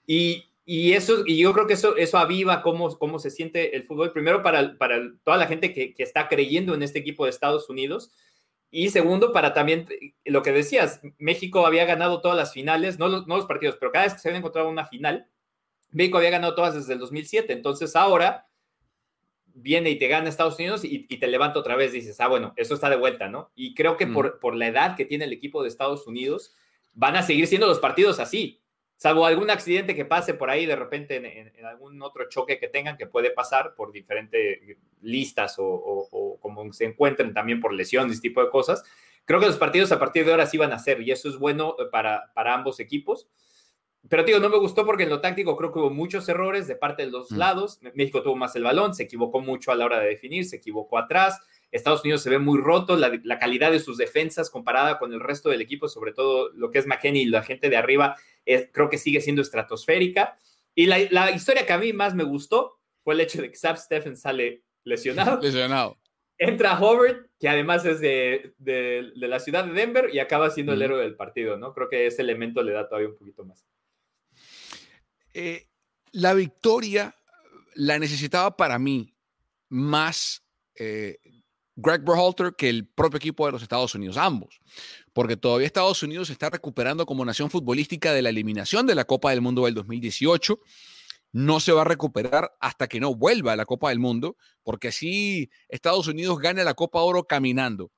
[0.05, 4.13] Y, eso, y yo creo que eso, eso aviva cómo, cómo se siente el fútbol,
[4.13, 8.11] primero para, para toda la gente que, está creyendo en este equipo de Estados Unidos.
[8.73, 9.87] Y segundo, para también
[10.25, 13.93] lo que decías, México había ganado todas las finales, no los, no los partidos, pero
[13.93, 15.29] cada vez que se había encontrado una final,
[15.93, 17.53] México había ganado todas desde el 2007.
[17.53, 18.49] Entonces ahora
[19.55, 22.75] viene y te gana Estados Unidos y, te levanta otra vez, dices, ah, bueno, eso
[22.75, 23.53] está de vuelta, ¿no?
[23.55, 26.55] Y creo que por, por la edad que tiene el equipo de Estados Unidos,
[26.93, 28.61] van a seguir siendo los partidos así,
[28.97, 32.97] salvo algún accidente que pase por ahí de repente en, algún otro choque que tengan
[32.97, 34.59] que puede pasar por diferentes
[35.03, 38.83] listas o, como se encuentren también por lesiones, este tipo de cosas.
[39.25, 41.37] Creo que los partidos a partir de ahora sí van a ser y eso es
[41.37, 43.29] bueno para, para ambos equipos
[44.09, 46.77] pero digo, no me gustó porque en lo táctico creo que hubo muchos errores de
[46.77, 47.37] parte de los mm.
[47.37, 47.81] lados.
[47.95, 50.99] México tuvo más el balón, se equivocó mucho a la hora de definir, se equivocó
[50.99, 51.41] atrás.
[51.73, 55.51] Estados Unidos se ve muy roto, la, calidad de sus defensas comparada con el resto
[55.51, 58.17] del equipo, sobre todo lo que es McKenny y la gente de arriba,
[58.73, 60.39] creo que sigue siendo estratosférica.
[60.75, 63.79] Y la, historia que a mí más me gustó fue el hecho de que Sab
[63.79, 65.41] Steffen sale lesionado.
[65.43, 65.99] lesionado.
[66.39, 68.55] Entra Howard, que además es de,
[69.17, 71.73] la ciudad de Denver y acaba siendo el héroe del partido, ¿no?
[71.73, 73.65] Creo que ese elemento le da todavía un poquito más.
[75.33, 75.67] Eh,
[76.13, 77.15] la victoria
[77.75, 79.15] la necesitaba para mí
[79.69, 80.43] más
[80.75, 81.19] eh,
[81.75, 84.61] Greg Berhalter que el propio equipo de los Estados Unidos, ambos,
[85.17, 89.07] porque todavía Estados Unidos se está recuperando como nación futbolística de la eliminación de la
[89.07, 90.61] Copa del Mundo del 2018.
[91.33, 94.89] No se va a recuperar hasta que no vuelva a la Copa del Mundo, porque
[94.89, 97.91] así Estados Unidos gane la Copa Oro caminando.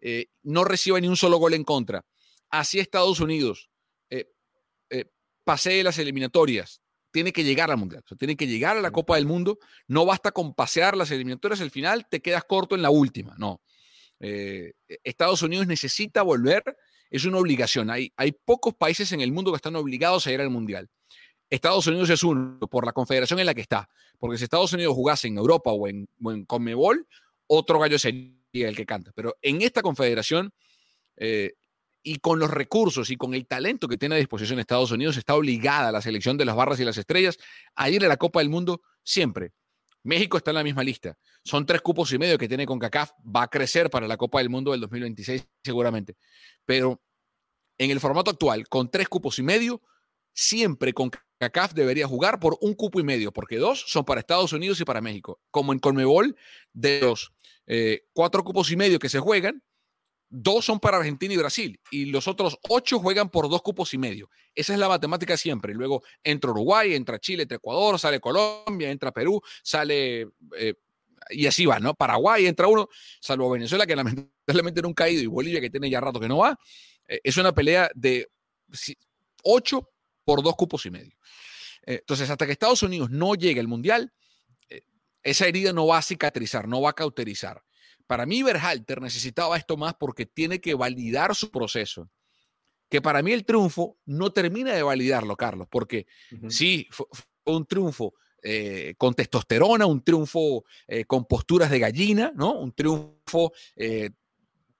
[0.00, 2.06] Eh, no reciba ni un solo gol en contra.
[2.48, 3.68] Así Estados Unidos
[5.44, 9.24] pasee las eliminatorias, tiene que llegar al Mundial, tiene que llegar a la Copa del
[9.24, 13.34] Mundo, no basta con pasear las eliminatorias, al final te quedas corto en la última,
[13.38, 13.62] no.
[14.20, 14.72] Eh,
[15.04, 16.62] Estados Unidos necesita volver,
[17.10, 18.12] es una obligación, hay,
[18.44, 20.88] pocos países en el mundo que están obligados a ir al Mundial.
[21.50, 24.94] Estados Unidos es uno por la confederación en la que está, porque si Estados Unidos
[24.94, 27.06] jugase en Europa o en, o Conmebol,
[27.46, 30.52] otro gallo sería el que canta, pero en esta confederación
[31.16, 31.54] eh,
[32.02, 35.34] y con los recursos y con el talento que tiene a disposición Estados Unidos, está
[35.34, 37.38] obligada la selección de las barras y las estrellas
[37.74, 39.52] a ir a la Copa del Mundo siempre.
[40.08, 41.18] México está en la misma lista.
[41.44, 43.10] Son tres cupos y medio que tiene con CACAF.
[43.24, 46.16] Va a crecer para la Copa del Mundo del 2026 seguramente.
[46.64, 47.02] Pero
[47.76, 49.82] en el formato actual, con tres cupos y medio,
[50.32, 54.54] siempre con CACAF debería jugar por un cupo y medio, porque dos son para Estados
[54.54, 55.42] Unidos y para México.
[55.50, 56.36] Como en Conmebol,
[56.72, 57.34] de los
[57.66, 59.62] eh, cuatro cupos y medio que se juegan,
[60.30, 63.98] dos son para Argentina y Brasil y los otros ocho juegan por dos cupos y
[63.98, 64.30] medio.
[64.54, 65.74] Esa es la matemática siempre.
[65.74, 70.28] Luego entra Uruguay, entra Chile, entra Ecuador, sale Colombia, entra Perú, sale...
[70.56, 70.74] Eh,
[71.30, 71.94] y así va, ¿no?
[71.94, 72.88] Paraguay entra uno,
[73.20, 73.94] salvo Venezuela, que
[74.46, 76.58] lamentablemente no ha caído, y Bolivia, que tiene ya rato que no va.
[77.06, 78.30] Eh, es una pelea de
[79.42, 79.90] ocho
[80.24, 81.18] por dos cupos y medio.
[81.84, 84.12] Eh, entonces, hasta que Estados Unidos no llegue al Mundial,
[85.22, 87.62] esa herida no va a cicatrizar, no va a cauterizar.
[88.08, 92.10] Para mí, Berhalter necesitaba esto más porque tiene que validar su proceso.
[92.88, 96.06] Que para mí el triunfo no termina de validarlo, Carlos, porque
[96.48, 97.06] sí, fue,
[97.44, 102.54] un triunfo eh, con testosterona, un triunfo eh, con posturas de gallina, ¿no?
[102.54, 104.08] Un triunfo eh,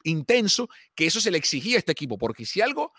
[0.04, 2.94] intenso, que eso se le exigía a este equipo, porque si algo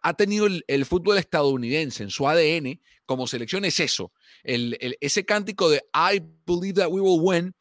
[0.00, 4.12] ha tenido el, fútbol estadounidense en su ADN como selección es eso,
[4.44, 7.54] ese cántico de I believe that we will win,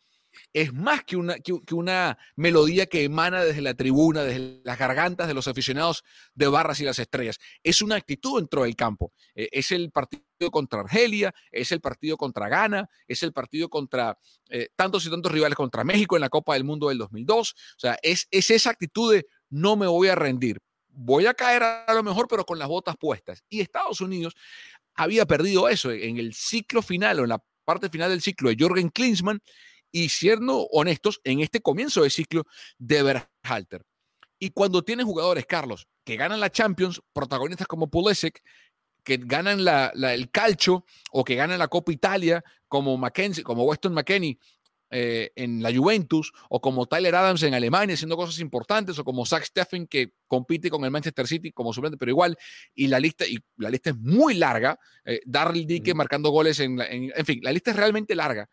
[0.52, 5.28] es más que una, que, una melodía que emana desde la tribuna, desde las gargantas
[5.28, 7.38] de los aficionados de Barras y las Estrellas.
[7.64, 9.14] Es una actitud dentro del campo.
[9.36, 14.18] Eh, es el partido contra Argelia, es el partido contra Ghana, es el partido contra
[14.50, 17.52] eh, tantos y tantos rivales contra México en la Copa del Mundo del 2002.
[17.52, 20.60] O sea, es, es esa actitud de no me voy a rendir.
[20.88, 23.44] Voy a caer a lo mejor, pero con las botas puestas.
[23.50, 24.36] Y Estados Unidos
[24.96, 28.58] había perdido eso en el ciclo final o en la parte final del ciclo de
[28.60, 29.42] Jorgen Klinsmann
[29.94, 32.46] y siendo honestos en este comienzo de ciclo
[32.80, 33.86] de Berhalter.
[34.40, 38.42] Y cuando tienes jugadores, Carlos, que ganan la Champions, protagonistas como Pulisic,
[39.04, 44.40] que ganan el calcio o que ganan la Copa Italia, como Mackenzie, como Weston McKenney
[44.90, 49.28] eh, en la Juventus, o como Tyler Adams en Alemania haciendo cosas importantes, o como
[49.28, 52.36] Zach Steffen que compite con el Manchester City como suplente, pero igual,
[52.74, 56.82] y la lista, y la lista es muy larga, eh, Darryl Dicke marcando goles en,
[56.82, 58.50] en, fin, la lista es realmente larga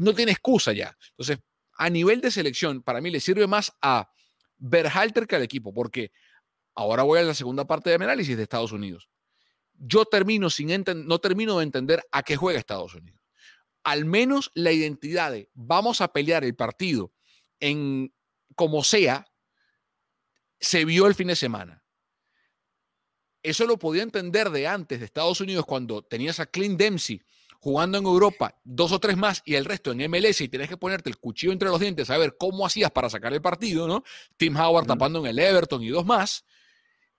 [0.00, 0.96] no tiene excusa ya.
[1.10, 1.38] Entonces,
[1.74, 4.10] a nivel de selección, para mí le sirve más a
[4.56, 6.10] Berhalter que al equipo, porque
[6.74, 9.10] ahora voy a la segunda parte de mi análisis de Estados Unidos.
[9.74, 13.20] Yo termino sin no termino de entender a qué juega Estados Unidos.
[13.82, 17.12] Al menos la identidad de vamos a pelear el partido
[17.60, 18.12] en
[18.56, 19.26] como sea,
[20.60, 21.84] se vio el fin de semana.
[23.42, 27.22] Eso lo podía entender de antes de Estados Unidos cuando tenías a Clint Dempsey
[27.60, 30.76] jugando en Europa dos o tres más y el resto en MLS y tienes que
[30.76, 34.02] ponerte el cuchillo entre los dientes a ver cómo hacías para sacar el partido, ¿no?
[34.36, 36.44] Tim Howard tapando en el Everton y dos más.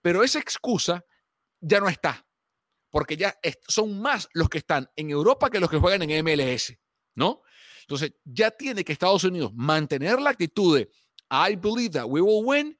[0.01, 1.06] Pero esa excusa
[1.60, 2.25] ya no está,
[2.89, 6.73] porque ya son más los que están en Europa que los que juegan en MLS,
[7.13, 7.43] ¿no?
[7.82, 10.89] Entonces ya tiene que Estados Unidos mantener la actitud de
[11.30, 12.80] I believe that we will win,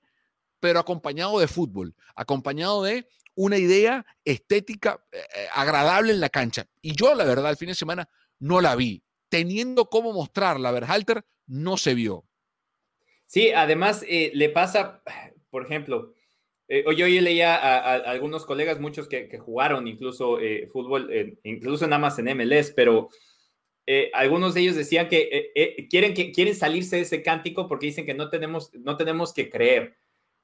[0.60, 3.08] pero acompañado de fútbol, acompañado de
[3.41, 6.67] una idea estética eh, eh, agradable en la cancha.
[6.80, 8.08] Y yo, la verdad, el fin de semana
[8.39, 9.04] no la vi.
[9.30, 12.23] Teniendo cómo mostrar la Berhalter, no se vio.
[13.25, 15.01] Sí, además eh, le pasa,
[15.49, 16.13] por ejemplo,
[16.69, 20.38] yo hoy leía a, algunos colegas, muchos que, jugaron incluso
[20.71, 23.10] fútbol, incluso nada más en MLS, pero
[24.13, 25.51] algunos de ellos decían que
[25.89, 29.49] quieren, que quieren salirse de ese cántico porque dicen que no tenemos, no tenemos que
[29.49, 29.97] creer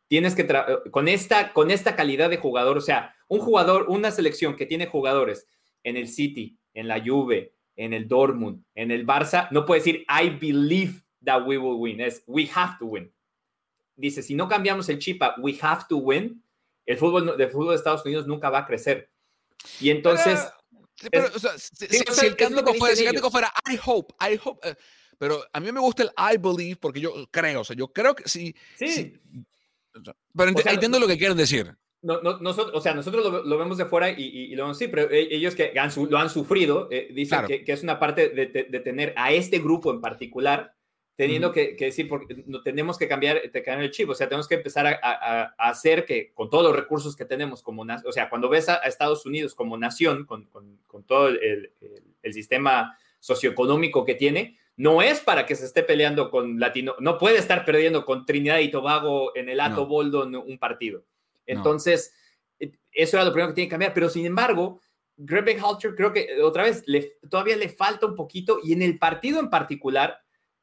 [0.08, 0.48] tienes que,
[0.91, 4.88] con esta, con esta calidad de jugador, o sea, un jugador, una selección que tiene
[4.88, 5.48] jugadores
[5.84, 10.06] en el City, en la Juve, en el Dortmund, en el Barça, no puede decir,
[10.10, 13.13] I believe that we will win, es, we have to win.
[13.96, 16.43] Dice, si no cambiamos el chip a we have to win,
[16.86, 19.10] el fútbol, de fútbol de Estados Unidos nunca va a crecer.
[19.80, 20.48] Y entonces...
[20.96, 22.74] si, el cántico
[23.30, 24.76] fuera, I hope, I hope, eh,
[25.17, 28.15] pero a mí me gusta el I believe porque yo creo, o sea, yo creo
[28.15, 29.20] que si, sí.
[30.36, 31.75] Pero entiendo lo que quieren decir.
[32.01, 35.10] No, no, nosotros, o sea, nosotros lo, vemos de fuera y, lo vemos sí, pero
[35.10, 35.73] e, ellos que
[36.10, 39.99] lo han sufrido eh, dicen que, es una parte de, tener a este grupo en
[39.99, 40.73] particular
[41.15, 44.99] teniendo que, decir, porque no, tenemos que cambiar, el chip, o sea, tenemos que empezar
[45.01, 48.69] a, hacer que con todos los recursos que tenemos como nación, o sea, cuando ves
[48.69, 51.71] a, Estados Unidos como nación, con, con, todo el,
[52.21, 57.17] el, sistema socioeconómico que tiene, no es para que se esté peleando con Latino, no
[57.17, 61.03] puede estar perdiendo con Trinidad y Tobago en el Ato Boldo en un partido.
[61.47, 62.13] Entonces,
[62.59, 64.79] eh, eso era lo primero que tiene que cambiar, pero sin embargo,
[65.17, 68.83] Greg Halter creo que eh, otra vez le, todavía le falta un poquito y en
[68.83, 70.19] el partido en particular,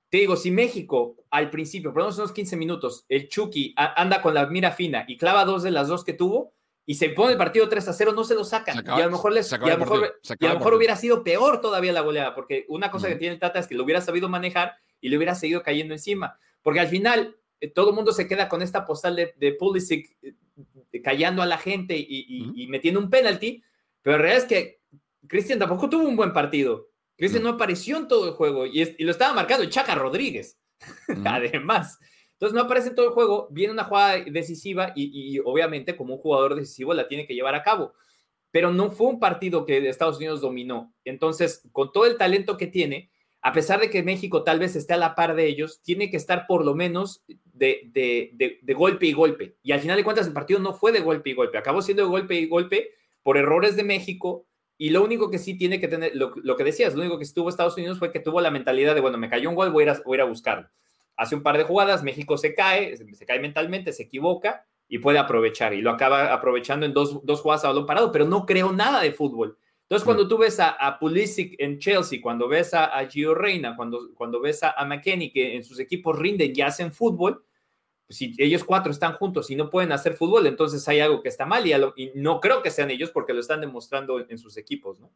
[0.09, 4.47] te digo, si México al principio, por unos 15 minutos, el Chucky anda con la
[4.47, 6.55] mira fina y clava dos de las dos que tuvo,
[6.87, 8.85] y se pone el partido 3 a 0, no se lo sacan.
[8.85, 12.91] y a lo mejor, les, a mejor, hubiera sido peor todavía la goleada, porque una
[12.91, 15.63] cosa que tiene el Tata es que lo hubiera sabido manejar y le hubiera seguido
[15.63, 16.39] cayendo encima.
[16.63, 20.15] Porque al final eh, todo el mundo se queda con esta postal de, de Pulisic
[20.23, 20.35] eh,
[21.03, 23.63] callando a la gente y, metiendo un penalti,
[24.03, 24.81] pero la realidad es que
[25.27, 26.89] Cristian tampoco tuvo un buen partido.
[27.17, 27.51] Cristian no.
[27.51, 30.59] apareció en todo el juego y, lo estaba marcando Chaca Rodríguez,
[31.25, 31.99] además.
[32.35, 36.21] Entonces no aparece en todo el juego, viene una jugada decisiva y, obviamente como un
[36.21, 37.95] jugador decisivo la tiene que llevar a cabo.
[38.51, 40.93] Pero no fue un partido que Estados Unidos dominó.
[41.05, 44.95] Entonces, con todo el talento que tiene, a pesar de que México tal vez esté
[44.95, 49.13] a la par de ellos, tiene que estar por lo menos de, de, golpe y
[49.13, 49.57] golpe.
[49.63, 52.03] Y al final de cuentas el partido no fue de golpe y golpe, acabó siendo
[52.03, 52.91] de golpe y golpe
[53.23, 54.47] por errores de México.
[54.77, 57.49] Y lo único que sí tiene que tener, lo, que decías, lo único que estuvo
[57.49, 60.01] Estados Unidos fue que tuvo la mentalidad de, bueno, me cayó un gol, voy a
[60.05, 60.69] voy a, ir a buscarlo
[61.17, 65.19] hace un par de jugadas, México se cae, se cae mentalmente, se equivoca y puede
[65.19, 65.75] aprovechar.
[65.75, 69.01] Y lo acaba aprovechando en dos, dos jugadas a balón parado, pero no creo nada
[69.01, 69.59] de fútbol.
[69.83, 70.29] Entonces, cuando mm.
[70.29, 74.71] tú ves a, Pulisic en Chelsea, cuando ves a, Gio Reina, cuando, cuando ves a,
[74.73, 77.45] a McKenny, que en sus equipos rinden y hacen fútbol,
[78.07, 81.29] pues si ellos cuatro están juntos y no pueden hacer fútbol, entonces hay algo que
[81.29, 84.57] está mal y, y no creo que sean ellos porque lo están demostrando en, sus
[84.57, 85.11] equipos, ¿no?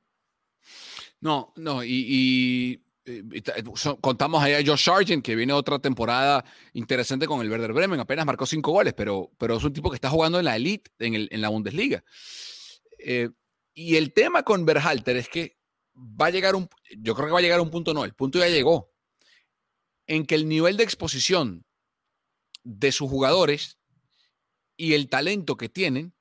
[1.21, 2.83] No, no, y
[4.01, 8.27] contamos ahí a Josh Sargent, que viene otra temporada interesante con el Werder Bremen, apenas
[8.27, 11.15] marcó cinco goles, pero, pero es un tipo que está jugando en la elite, en,
[11.15, 12.05] el, en la Bundesliga.
[12.99, 13.31] Eh,
[13.75, 15.59] y el tema con Berhalter es que
[15.95, 16.69] va a llegar un,
[16.99, 18.93] yo creo que va a llegar un punto, no, el punto ya llegó,
[20.07, 21.65] en que el nivel de exposición
[22.65, 23.79] de sus jugadores
[24.77, 26.15] y el talento que tienen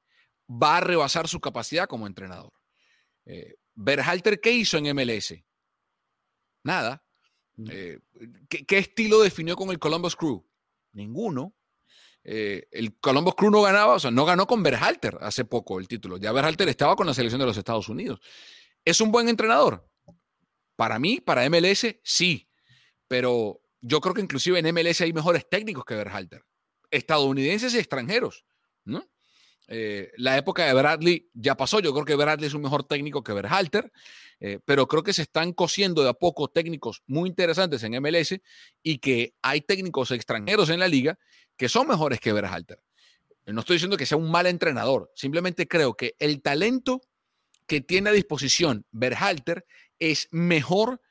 [0.50, 2.54] va a rebasar su capacidad como entrenador.
[3.76, 5.36] Berhalter, ¿qué hizo en MLS?
[6.67, 7.01] Nada.
[7.69, 7.99] Eh,
[8.49, 10.45] ¿qué, estilo definió con el Columbus Crew?
[10.91, 11.56] Ninguno.
[12.25, 15.88] Eh, el Columbus Crew no ganaba, o sea, no ganó con Berhalter hace poco el
[15.88, 16.17] título.
[16.17, 18.19] Ya Berhalter estaba con la selección de los Estados Unidos.
[18.84, 19.89] ¿Es un buen entrenador?
[20.75, 22.49] Para mí, para MLS, sí.
[23.08, 26.43] Pero yo creo que inclusive en MLS hay mejores técnicos que Berhalter.
[26.91, 28.45] Estadounidenses y extranjeros.
[28.84, 29.08] ¿no?
[29.67, 31.80] Eh, la época de Bradley ya pasó.
[31.80, 33.91] Yo creo que Bradley es un mejor técnico que Berhalter.
[34.39, 38.39] Eh, pero creo que se están cosiendo de a poco técnicos muy interesantes en MLS
[38.84, 41.17] y que hay técnicos extranjeros en la liga
[41.56, 42.80] que son mejores que Berhalter.
[43.47, 47.01] No estoy diciendo que sea un mal entrenador, simplemente creo que el talento
[47.65, 49.65] que tiene a disposición Berhalter
[49.99, 51.01] es mejor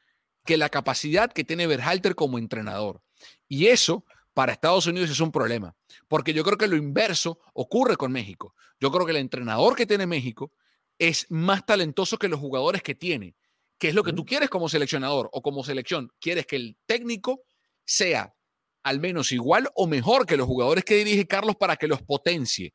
[0.44, 3.02] que la capacidad que tiene Berhalter como entrenador.
[3.48, 4.04] Y eso
[4.36, 5.74] para Estados Unidos es un problema,
[6.08, 8.54] porque yo creo que lo inverso ocurre con México.
[8.78, 10.52] Yo creo que el entrenador que tiene México
[10.98, 13.34] es más talentoso que los jugadores que tiene.
[13.78, 16.12] ¿Qué es lo que tú quieres como seleccionador o como selección?
[16.20, 17.44] Quieres que el técnico
[17.86, 18.34] sea
[18.82, 22.74] al menos igual o mejor que los jugadores que dirige Carlos para que los potencie.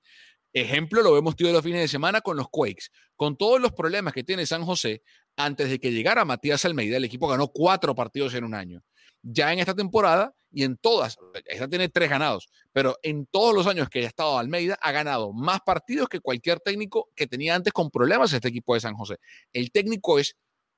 [0.54, 2.86] Ejemplo, lo vemos todos los fines de semana con los Quakes.
[3.15, 5.04] Con todos los problemas que tiene San José,
[5.36, 8.84] antes de que llegara Matías Almeida, el equipo ganó cuatro partidos en un año.
[9.24, 13.68] Ya en esta temporada y en todas, esta tiene tres ganados, pero en todos los
[13.68, 17.72] años que ha estado Almeida ha ganado más partidos que cualquier técnico que tenía antes
[17.72, 19.18] con problemas este equipo de San José.
[19.54, 20.36] El técnico es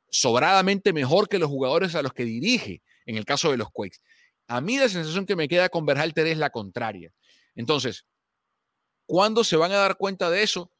[0.09, 3.97] sobradamente mejor que los jugadores a los que dirige, en el caso de los Quakes.
[4.47, 7.11] A mí la sensación que me queda con Berhalter es la contraria.
[7.55, 8.05] Entonces,
[9.07, 10.71] ¿cuándo se van a dar cuenta de eso?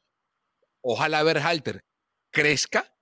[0.82, 1.84] Ojalá Berhalter
[2.30, 2.94] crezca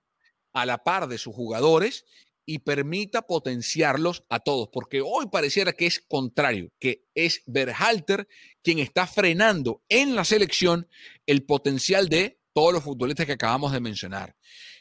[0.53, 2.05] a la par de sus jugadores
[2.45, 8.27] y permita potenciarlos a todos, porque hoy pareciera que es contrario, que es Berhalter
[8.61, 10.87] quien está frenando en la selección
[11.25, 14.35] el potencial de todos los futbolistas que acabamos de mencionar.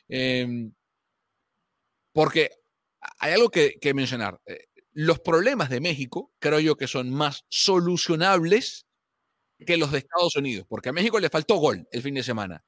[0.09, 0.73] Em,
[2.13, 2.51] porque
[3.19, 4.41] hay algo que, mencionar.
[4.47, 8.87] Eh, los problemas de México creo yo que son más solucionables
[9.67, 12.65] que los de Estados Unidos, porque a México le faltó gol el fin de semana.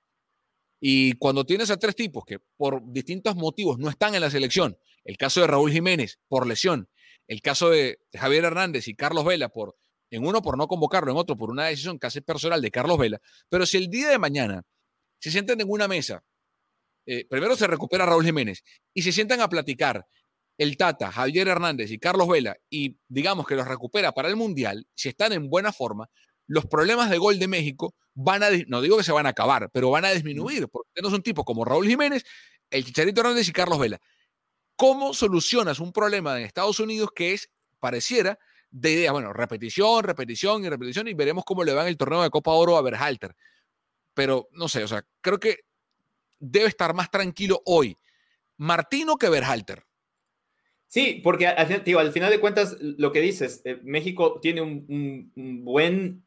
[0.80, 4.76] Y cuando tienes a tres tipos que por distintos motivos no están en la selección,
[5.04, 6.88] el caso de Raúl Jiménez por lesión,
[7.26, 9.76] el caso de Javier Hernández y Carlos Vela por,
[10.10, 13.20] en uno por no convocarlo, en otro por una decisión casi personal de Carlos Vela,
[13.48, 14.62] pero si el día de mañana
[15.18, 16.22] se sienten en una mesa,
[17.06, 20.06] eh, primero se recupera Raúl Jiménez y se sientan a platicar
[20.56, 24.86] el Tata, Javier Hernández y Carlos Vela y digamos que los recupera para el Mundial,
[24.94, 26.08] si están en buena forma,
[26.46, 29.70] los problemas de gol de México van a, no digo que se van a acabar,
[29.72, 32.24] pero van a disminuir, porque tenemos un tipo como Raúl Jiménez,
[32.70, 34.00] el Chicharito Hernández y Carlos Vela.
[34.76, 38.38] ¿Cómo solucionas un problema en Estados Unidos que es, pareciera,
[38.70, 42.22] de idea, bueno, repetición, repetición y repetición, y veremos cómo le va en el torneo
[42.22, 43.36] de Copa Oro a Berhalter.
[44.14, 45.60] Pero no sé, o sea, creo que
[46.40, 47.96] debe estar más tranquilo hoy
[48.56, 49.84] Martino que Berhalter.
[50.88, 51.66] Sí, porque al,
[52.12, 55.32] final de cuentas, lo que dices, eh, México tiene un,
[55.64, 56.24] buen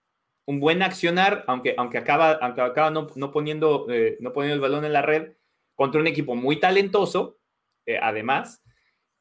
[0.48, 4.62] un buen accionar, aunque, aunque acaba, aunque acaba no, no poniendo, eh, no poniendo el
[4.62, 5.34] balón en la red,
[5.76, 7.38] contra un equipo muy talentoso,
[7.86, 8.64] eh, además.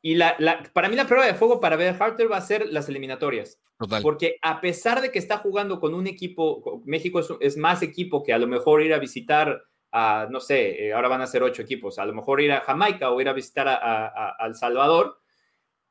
[0.01, 0.37] Y la,
[0.73, 3.61] para mí la prueba de fuego para ver Harter va a ser las eliminatorias.
[4.03, 8.33] Porque a pesar de que está jugando con un equipo, México es, más equipo que
[8.33, 11.99] a lo mejor ir a visitar a, no sé, ahora van a ser ocho equipos,
[11.99, 15.21] a lo mejor ir a Jamaica o ir a visitar a, a El Salvador,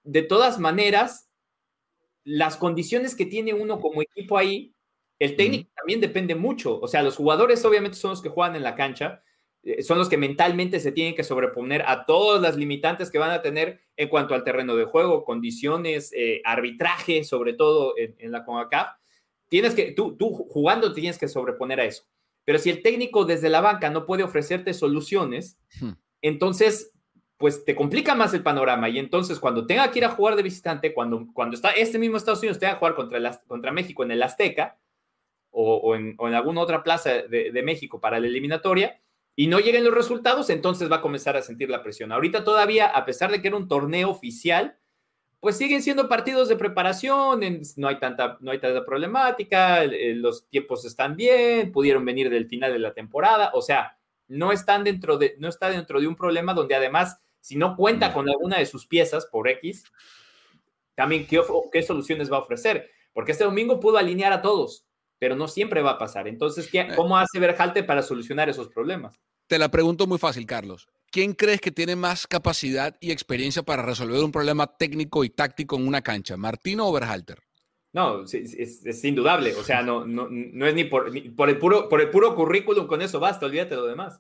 [0.04, 1.30] de todas maneras,
[2.24, 4.75] las condiciones que tiene uno como equipo ahí,
[5.20, 6.80] el técnico también depende mucho.
[6.80, 9.24] O sea, los jugadores obviamente son los que juegan en la cancha,
[9.64, 13.32] eh, son los que mentalmente se tienen que sobreponer a todas las limitantes que van
[13.32, 18.44] a tener en cuanto al terreno de juego, condiciones, eh, arbitraje, sobre todo en, la
[18.44, 18.98] CONCACAF.
[19.48, 22.04] Tienes que, tú, tú jugando tienes que sobreponer a eso.
[22.44, 25.58] Pero si el técnico desde la banca no puede ofrecerte soluciones,
[26.22, 26.92] entonces
[27.38, 28.88] pues te complica más el panorama.
[28.88, 32.18] Y entonces, cuando tenga que ir a jugar de visitante, cuando, cuando está este mismo
[32.18, 34.78] Estados Unidos tenga que jugar contra, contra México en el Azteca
[35.58, 39.00] o, en, alguna otra plaza de, México para la eliminatoria
[39.36, 42.12] y no lleguen los resultados, entonces va a comenzar a sentir la presión.
[42.12, 44.78] Ahorita todavía, a pesar de que era un torneo oficial,
[45.40, 47.42] pues siguen siendo partidos de preparación,
[47.78, 52.74] no, hay tanta, no hay tanta problemática, los tiempos están bien, pudieron venir del final
[52.74, 53.98] de la temporada, o sea,
[54.28, 58.12] no están dentro de, no está dentro de un problema donde además si no cuenta
[58.12, 59.84] con alguna de sus piezas por X,
[60.96, 61.42] también qué,
[61.72, 62.90] qué soluciones va a ofrecer.
[63.14, 64.85] Porque este domingo pudo alinear a todos,
[65.20, 66.28] pero no siempre va a pasar.
[66.28, 66.88] Entonces, ¿qué, eh.
[66.96, 69.20] ¿cómo hace Berhalte para solucionar esos problemas?
[69.48, 70.88] Te la pregunto muy fácil, Carlos.
[71.12, 75.78] ¿Quién crees que tiene más capacidad y experiencia para resolver un problema técnico y táctico
[75.78, 77.40] en una cancha, Martino o Berhalter?
[77.94, 79.56] No, es, indudable.
[79.56, 82.88] O sea, no, no, no es ni por, por, el puro, por el puro currículum,
[82.88, 84.20] con eso basta, olvídate de lo demás.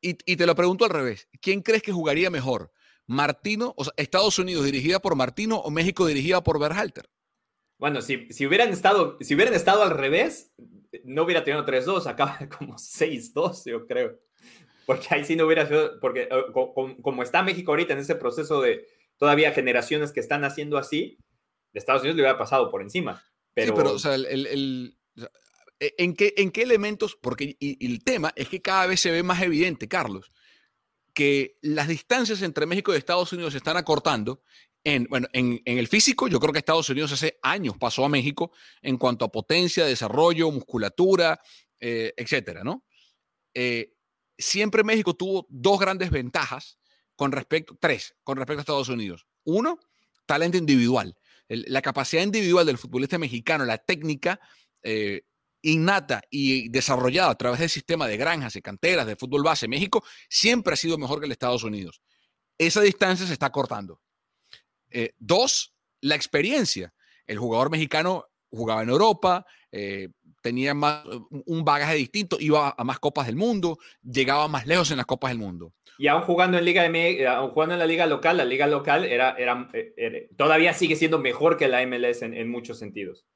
[0.00, 1.28] Y, te lo pregunto al revés.
[1.40, 2.70] ¿Quién crees que jugaría mejor?
[3.06, 7.08] ¿Martino, o sea, Estados Unidos dirigida por Martino o México dirigida por Berhalter?
[7.78, 10.52] Bueno, si, si, hubieran estado, si hubieran estado al revés,
[11.04, 14.18] no hubiera tenido 3-2, acaba como 6-2, yo creo.
[14.86, 18.60] Porque ahí sí no hubiera sido, porque eh, como, está México ahorita en ese proceso
[18.60, 18.86] de
[19.18, 21.18] todavía generaciones que están haciendo así,
[21.72, 23.22] de Estados Unidos le hubiera pasado por encima.
[23.52, 23.68] Pero...
[23.68, 24.96] Sí, pero o sea, el,
[25.80, 27.16] e, ¿En qué, ¿En qué elementos?
[27.20, 30.32] Porque el tema es que cada vez se ve más evidente, Carlos,
[31.12, 34.42] que las distancias entre México y Estados Unidos se están acortando.
[34.88, 38.52] En, bueno, en, el físico, yo creo que Estados Unidos hace años pasó a México
[38.80, 41.40] en cuanto a potencia, desarrollo, musculatura,
[41.80, 42.84] eh, etcétera, ¿no?
[43.52, 43.94] Eh,
[44.38, 46.78] siempre México tuvo dos grandes ventajas
[47.16, 49.26] con respecto, tres, con respecto a Estados Unidos.
[49.42, 49.80] Uno,
[50.24, 51.16] talento individual.
[51.48, 54.38] la capacidad individual del futbolista mexicano, la técnica,
[54.84, 55.22] eh,
[55.62, 60.04] innata y desarrollada a través del sistema de granjas y canteras de fútbol base México
[60.28, 62.00] siempre ha sido mejor que el Estados Unidos.
[62.56, 64.00] Esa distancia se está cortando.
[64.98, 66.94] Eh, dos, la experiencia.
[67.26, 70.08] El jugador mexicano jugaba en Europa, eh,
[70.40, 71.04] tenía más,
[71.44, 75.32] un bagaje distinto, iba a más copas del mundo, llegaba más lejos en las copas
[75.32, 75.74] del mundo.
[75.98, 76.82] Y aún jugando en Liga
[77.30, 81.18] aún jugando en la liga local, la liga local era, era, eh, todavía sigue siendo
[81.18, 83.26] mejor que la MLS en muchos sentidos.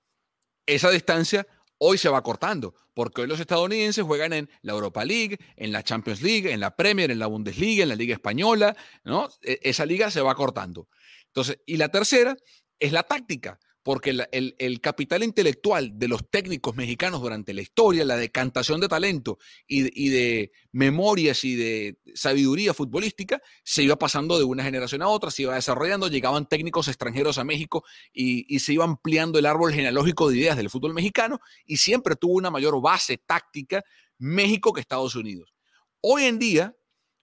[0.65, 1.47] Esa distancia
[1.83, 5.83] hoy se va cortando, porque hoy los estadounidenses juegan en la Europa League, en la
[5.83, 9.29] Champions League, en la Premier, en la Bundesliga, en la Liga Española, ¿no?
[9.43, 10.89] E, esa liga se va cortando.
[11.31, 12.37] Entonces, y la tercera
[12.79, 18.17] es la táctica porque el, capital intelectual de los técnicos mexicanos durante la historia, la
[18.17, 24.65] decantación de talento y, de memorias y de sabiduría futbolística, se iba pasando de una
[24.65, 29.39] generación a otra, se iba desarrollando, llegaban técnicos extranjeros a México y, se iba ampliando
[29.39, 33.83] el árbol genealógico de ideas del fútbol mexicano y siempre tuvo una mayor base táctica
[34.19, 35.55] México que Estados Unidos.
[36.03, 36.77] Hoy en día,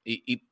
[0.04, 0.44] y,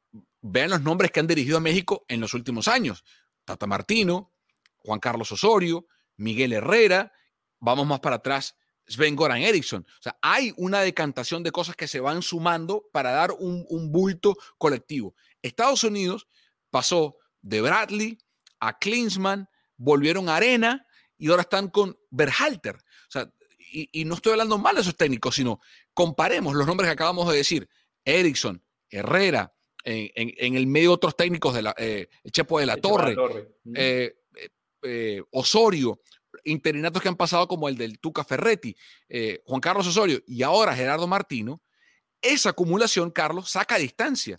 [0.47, 3.03] vean los nombres que han dirigido a México en los últimos años,
[3.46, 4.34] Tata Martino,
[4.78, 5.88] Juan Carlos Osorio,
[6.18, 7.14] Miguel Herrera,
[7.60, 8.56] vamos más para atrás,
[8.88, 9.86] Sven Goran Eriksson.
[9.88, 14.38] O sea, hay una decantación de cosas que se van sumando para dar un, bulto
[14.58, 15.16] colectivo.
[15.41, 16.28] Estados Unidos
[16.70, 18.18] pasó de Bradley
[18.60, 20.86] a Klinsmann, volvieron a Arena
[21.18, 22.76] y ahora están con Berhalter.
[22.76, 23.32] O sea,
[23.72, 25.60] y, no estoy hablando mal de esos técnicos, sino
[25.93, 27.70] comparemos los nombres que acabamos de decir.
[28.06, 29.55] Erickson, Herrera,
[29.86, 33.16] en, el medio otros técnicos de la eh, Chepo de la Torre,
[33.76, 34.16] eh,
[34.82, 36.02] eh, Osorio,
[36.44, 38.76] interinatos que han pasado como el del Tuca Ferretti,
[39.46, 41.62] Juan Carlos Osorio y ahora Gerardo Martino,
[42.22, 44.38] esa acumulación, Carlos, saca distancia.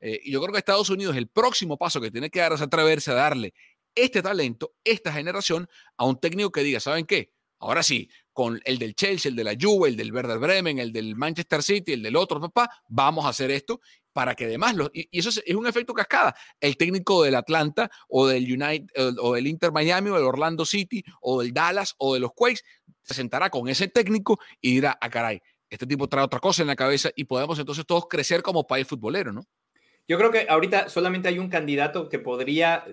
[0.00, 2.60] Eh, y yo creo que Estados Unidos el próximo paso que tiene que dar es
[2.60, 3.54] atreverse a darle
[3.94, 7.32] este talento, esta generación, a un técnico que diga, ¿saben qué?
[7.58, 10.92] Ahora sí, con el del Chelsea, el de la Juve, el del Werder Bremen, el
[10.92, 13.80] del Manchester City, el del otro papá, vamos a hacer esto
[14.18, 18.52] para que además, y, eso es, un efecto cascada, el técnico del Atlanta o del
[18.52, 22.32] United o del Inter Miami o del Orlando City o del Dallas o de los
[22.34, 22.62] Quakes
[23.00, 25.40] se sentará con ese técnico y dirá, a ah, caray,
[25.70, 28.88] este tipo trae otra cosa en la cabeza y podemos entonces todos crecer como país
[28.88, 29.42] futbolero, ¿no?
[30.08, 32.86] Yo creo que ahorita solamente hay un candidato que podría,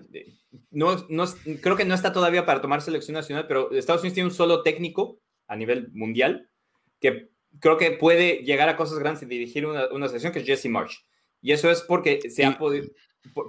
[0.70, 1.26] no, no,
[1.60, 4.62] creo que no está todavía para tomar selección nacional, pero Estados Unidos tiene un solo
[4.62, 5.18] técnico
[5.48, 6.52] a nivel mundial
[7.00, 10.46] que creo que puede llegar a cosas grandes y dirigir una, una selección, que es
[10.46, 11.00] Jesse Marsh.
[11.46, 12.88] Y eso es porque se, ha, podido,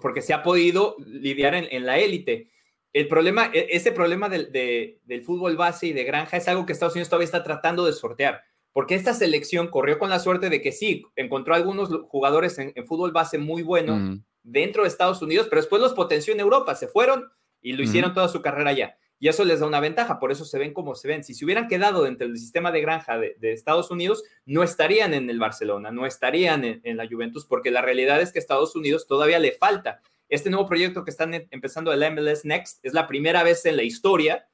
[0.03, 2.51] porque se ha podido lidiar en, la élite.
[2.93, 6.75] el problema, e, ese problema del, del, fútbol base y de granja es algo que
[6.75, 8.43] Estados Unidos todavía está tratando de sortear,
[8.75, 13.13] porque esta selección corrió con la suerte de que sí, encontró algunos jugadores en, fútbol
[13.13, 17.25] base muy bueno dentro de Estados Unidos, pero después los potenció en Europa, se fueron
[17.63, 18.99] y lo hicieron toda su carrera allá.
[19.19, 21.25] Y eso les da una ventaja, por eso se ven como se ven.
[21.25, 25.31] Si se hubieran quedado dentro del sistema de granja de, Estados Unidos, no estarían en
[25.31, 28.77] el Barcelona, no estarían en, en la Juventus, porque la realidad es que a Estados
[28.77, 32.93] Unidos todavía le falta este nuevo proyecto que están em, empezando el MLS Next es
[32.93, 34.47] la primera vez en la historia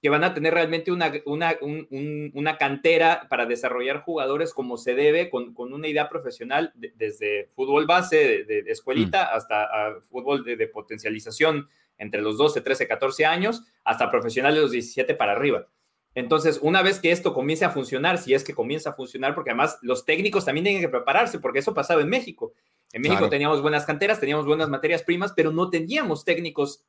[0.00, 5.52] que van a tener realmente una, una, cantera para desarrollar jugadores como se debe, con,
[5.56, 9.36] una idea profesional, desde fútbol base, de, escuelita, mm.
[9.36, 9.68] hasta
[10.08, 15.32] fútbol de, potencialización entre los 12, 13, 14 años, hasta profesional de los 17 para
[15.32, 15.66] arriba.
[16.14, 19.50] Entonces, una vez que esto comience a funcionar, si es que comienza a funcionar, porque
[19.50, 22.52] además los técnicos también tienen que prepararse, porque eso pasaba en México.
[22.92, 26.84] En México teníamos buenas canteras, teníamos buenas materias primas, pero no teníamos técnicos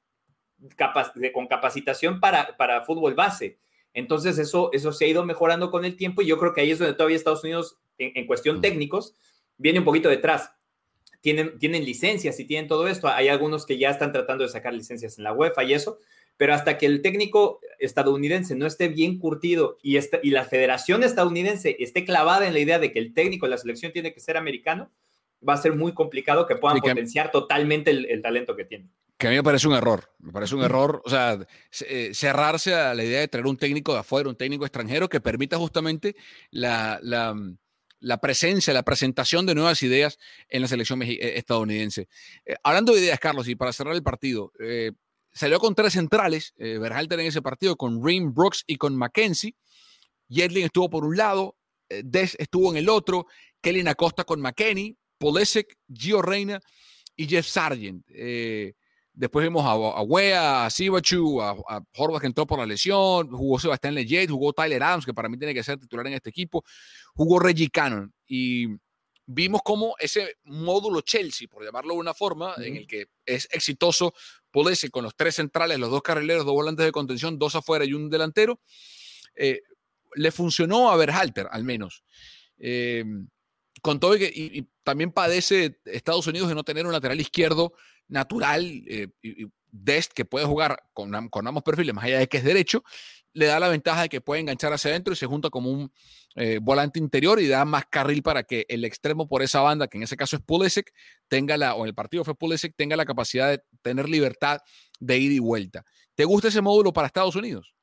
[1.34, 3.60] con capacitación para, para fútbol base.
[3.93, 6.72] Entonces eso, eso se ha ido mejorando con el tiempo y yo creo que ahí
[6.72, 8.62] es donde todavía Estados Unidos, en, cuestión mm.
[8.62, 9.16] técnicos,
[9.57, 10.51] viene un poquito detrás.
[11.22, 13.08] Tienen, tienen licencias y tienen todo esto.
[13.08, 16.00] Hay algunos que ya están tratando de sacar licencias en la UEFA y eso,
[16.38, 21.76] pero hasta que el técnico estadounidense no esté bien curtido y, y la federación estadounidense
[21.80, 24.38] esté clavada en la idea de que el técnico de la selección tiene que ser
[24.38, 24.90] americano,
[25.48, 28.92] va a ser muy complicado que puedan potenciar totalmente el, talento que tienen.
[29.18, 31.38] Que a mí me parece un error, me parece un error, o sea,
[31.88, 35.20] eh, cerrarse a la idea de traer un técnico de afuera, un técnico extranjero que
[35.20, 36.16] permita justamente
[36.52, 37.36] la, la,
[38.22, 40.18] presencia, la presentación de nuevas ideas
[40.50, 42.08] en la selección eh, estadounidense.
[42.45, 44.52] Eh, hablando de ideas, Carlos, y para cerrar el partido,
[45.32, 49.56] salió con tres centrales, Berhalter en ese partido, con Reem Brooks y con Mackenzie.
[50.28, 51.56] Yedlin estuvo por un lado,
[51.88, 53.26] Des estuvo en el otro,
[53.62, 56.60] Kelly Acosta con McKenney, Polesek, Gio Reina
[57.16, 58.06] y Jeff Sargent.
[58.10, 58.74] Eh,
[59.20, 63.30] después vimos a, a Wea, a Sibachu, a, a Horvath que entró por la lesión,
[63.30, 66.30] jugó Sebastián Leggett, jugó Tyler Adams, que para mí tiene que ser titular en este
[66.30, 66.64] equipo,
[67.14, 68.14] jugó Reggie Cannon.
[68.26, 68.68] Y
[69.26, 74.14] vimos cómo ese módulo Chelsea, por llamarlo de una forma, en el que es exitoso
[74.52, 77.94] Polesek con los tres centrales, los dos carrileros, dos volantes de contención, dos afuera y
[77.94, 78.62] un delantero,
[79.36, 79.60] eh,
[80.16, 82.06] le funcionó a Berhalter, al menos.
[82.58, 83.04] Eh,
[83.82, 87.74] con todo y, que, y, también padece Estados Unidos de no tener un lateral izquierdo
[88.10, 92.38] natural, eh, y, Dest, que puede jugar con, con, ambos perfiles, más allá de que
[92.38, 92.84] es derecho,
[93.34, 95.91] le da la ventaja de que puede enganchar hacia adentro y se junta como un
[96.36, 99.97] eh, volante interior y da más carril para que el extremo por esa banda, que
[99.97, 100.91] en ese caso es Pulisic,
[101.28, 104.60] tenga la, o en el partido fue Pulisic, tenga la capacidad de tener libertad
[104.99, 105.86] de ida y vuelta.
[106.16, 107.74] ¿Te gusta ese módulo para Estados Unidos?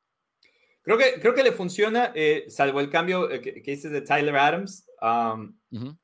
[0.82, 4.36] Creo que, creo que le funciona, eh, salvo el cambio que, que dices de Tyler
[4.36, 4.86] Adams,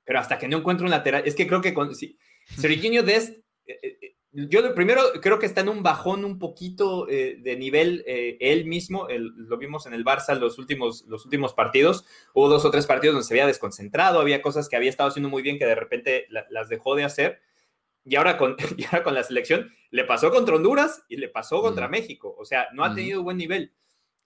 [0.04, 2.18] pero hasta que no encuentro un lateral, es que creo que con si,
[2.56, 3.41] Dest,
[4.32, 9.06] yo primero creo que está en un bajón un poquito eh, de nivel él mismo,
[9.08, 12.04] lo vimos en el Barça los últimos, los últimos partidos,
[12.34, 15.28] hubo dos o tres partidos donde se había desconcentrado, había cosas que había estado haciendo
[15.28, 17.40] muy bien que de repente las dejó de hacer.
[18.04, 18.56] Y ahora, con,
[19.04, 22.34] con la selección le pasó contra Honduras y le pasó contra México.
[22.38, 23.72] O sea, no ha tenido buen nivel.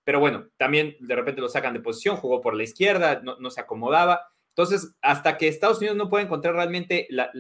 [0.04, 3.50] Pero bueno, también de repente lo sacan de posición, jugó por la izquierda, no, no
[3.50, 4.28] se acomodaba.
[4.50, 7.30] Entonces, hasta que Estados Unidos no puede encontrar realmente, la,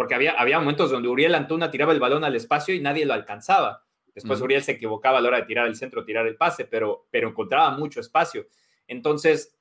[0.00, 3.12] porque había, había momentos donde Uriel Antuna tiraba el balón al espacio y nadie lo
[3.12, 3.84] alcanzaba.
[4.14, 7.06] Después Uriel se equivocaba a la hora de tirar el centro, tirar el pase, pero,
[7.10, 8.46] pero encontraba mucho espacio.
[8.88, 9.54] Entonces,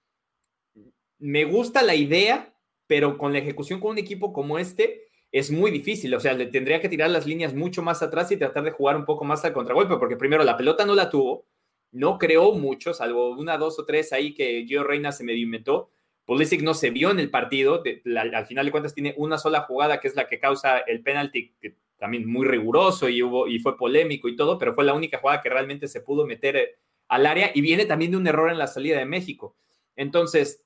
[1.17, 2.55] me gusta la idea,
[2.87, 6.15] pero con la ejecución con un equipo como este es muy difícil.
[6.15, 8.95] O sea, le tendría que tirar las líneas mucho más atrás y tratar de jugar
[8.95, 11.47] un poco más al contragolpe, porque primero la pelota no la tuvo,
[11.91, 15.89] no creó mucho, salvo una, dos o tres ahí que Gio Reina se me inventó
[16.29, 19.99] Pulisic no se vio en el partido, al final de cuentas tiene una sola jugada
[19.99, 23.75] que es la que causa el penalti, que también muy riguroso y, hubo, y fue
[23.75, 26.75] polémico y todo, pero fue la única jugada que realmente se pudo meter eh,
[27.07, 29.55] al área y viene también de un error en la salida de México.
[29.95, 30.63] Entonces,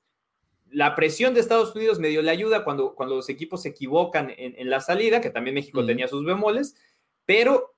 [0.70, 4.68] la presión de Estados Unidos medio le ayuda cuando, cuando los equipos se equivocan en,
[4.68, 6.76] la salida, que también México tenía sus bemoles,
[7.24, 7.74] pero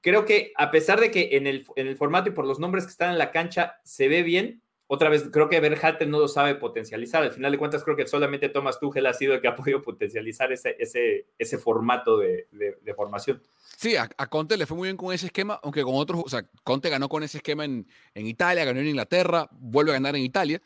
[0.00, 2.86] creo que a pesar de que en el, en el formato y por los nombres
[2.86, 6.28] que están en la cancha se ve bien, otra vez, creo que Berhalter no lo
[6.28, 7.22] sabe potencializar.
[7.22, 9.82] Al final de cuentas, creo que solamente Thomas Tuchel ha sido el que ha podido
[9.82, 13.42] potencializar ese, ese, ese formato de, de, formación.
[13.76, 16.48] Sí, a, Conte le fue muy bien con ese esquema, aunque con otros, o sea,
[16.64, 20.22] Conte ganó con ese esquema en, en Italia, ganó en Inglaterra, vuelve a ganar en
[20.22, 20.62] Italia.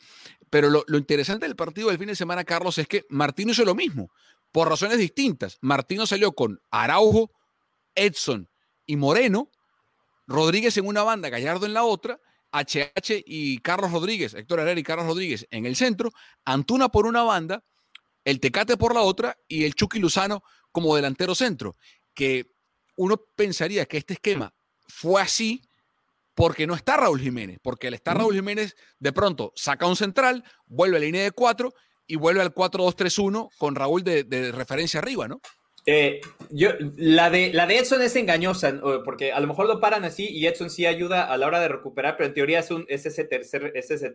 [0.49, 3.65] Pero lo, lo, interesante del partido del fin de semana, Carlos, es que Martino hizo
[3.65, 4.09] lo mismo,
[4.53, 5.57] por razones distintas.
[5.59, 7.29] Martino salió con Araujo,
[7.93, 8.49] Edson
[8.85, 9.49] y Moreno,
[10.27, 12.21] Rodríguez en una banda, Gallardo en la otra,
[12.53, 16.11] HH y Carlos Rodríguez, Héctor Herrera y Carlos Rodríguez en el centro,
[16.45, 17.63] Antuna por una banda,
[18.23, 21.75] el Tecate por la otra y el Chucky Luzano como delantero centro,
[22.13, 22.51] que
[22.95, 24.53] uno pensaría que este esquema
[24.87, 25.61] fue así
[26.35, 30.43] porque no está Raúl Jiménez, porque al estar Raúl Jiménez, de pronto saca un central,
[30.65, 31.73] vuelve a la línea de cuatro
[32.07, 35.41] y vuelve al 4-2-3-1 con Raúl de, referencia arriba, ¿no?
[35.85, 40.05] Eh, yo, la, de, la de Edson es engañosa, porque a lo mejor lo paran
[40.05, 42.85] así y Edson sí ayuda a la hora de recuperar, pero en teoría es, un,
[42.87, 44.13] es ese tercer, ese,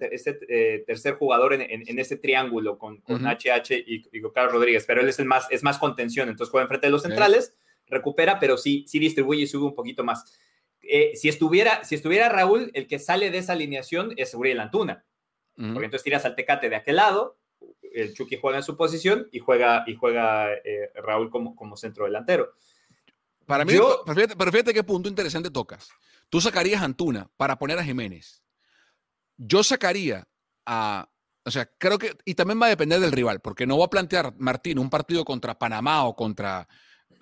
[0.48, 5.08] eh, tercer jugador en, ese triángulo con, con HH y, con Carlos Rodríguez, pero él
[5.08, 7.54] es el más, es más contención, entonces juega enfrente de los centrales,
[7.86, 10.38] recupera, pero sí, sí distribuye y sube un poquito más.
[10.80, 15.04] Eh, si, estuviera, si estuviera Raúl, el que sale de esa alineación es Uriel Antuna,
[15.54, 17.36] porque entonces tiras al Tecate de aquel lado,
[17.94, 22.04] el Chucky juega en su posición y juega, y juega eh, Raúl como, como centro
[22.04, 22.54] delantero.
[23.46, 25.88] Para mí, Yo, pero, fíjate, qué punto interesante tocas.
[26.28, 28.42] Tú sacarías a Antuna para poner a Jiménez.
[29.38, 30.28] Yo sacaría
[30.66, 31.08] a,
[31.44, 33.90] o sea, creo que, y también va a depender del rival, porque no va a
[33.90, 36.68] plantear Martín un partido contra Panamá o contra